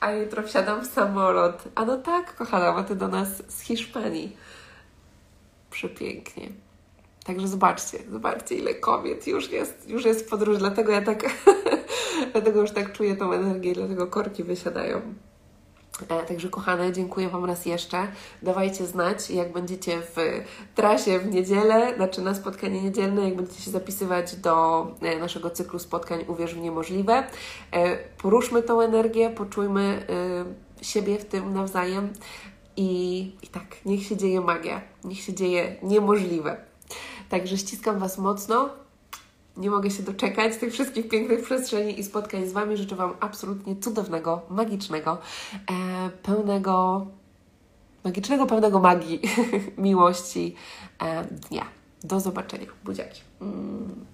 [0.00, 1.64] a jutro wsiadam w samolot.
[1.74, 4.36] A no tak, kochana, bo Ty do nas z Hiszpanii.
[5.70, 6.48] Przepięknie.
[7.24, 11.24] Także zobaczcie, zobaczcie ile kobiet już jest, już jest w podróży, dlatego ja tak,
[12.32, 15.00] dlatego już tak czuję tą energię, dlatego korki wysiadają.
[16.08, 18.06] E, także kochane, dziękuję Wam raz jeszcze.
[18.42, 20.16] Dawajcie znać, jak będziecie w
[20.74, 25.78] trasie w niedzielę, znaczy na spotkanie niedzielne, jak będziecie się zapisywać do e, naszego cyklu
[25.78, 27.26] spotkań Uwierz w niemożliwe.
[27.72, 30.06] E, poruszmy tą energię, poczujmy
[30.82, 32.12] siebie w tym nawzajem
[32.76, 36.56] i, i tak, niech się dzieje magia, niech się dzieje niemożliwe.
[37.28, 38.83] Także ściskam Was mocno
[39.56, 42.76] Nie mogę się doczekać tych wszystkich pięknych przestrzeni i spotkań z Wami.
[42.76, 45.18] Życzę Wam absolutnie cudownego, magicznego,
[45.54, 47.06] e, pełnego,
[48.04, 49.20] magicznego, pełnego magii,
[49.78, 50.54] miłości
[51.02, 51.64] e, dnia.
[52.04, 52.66] Do zobaczenia.
[52.84, 53.20] Buziaki.
[53.40, 54.13] Mm.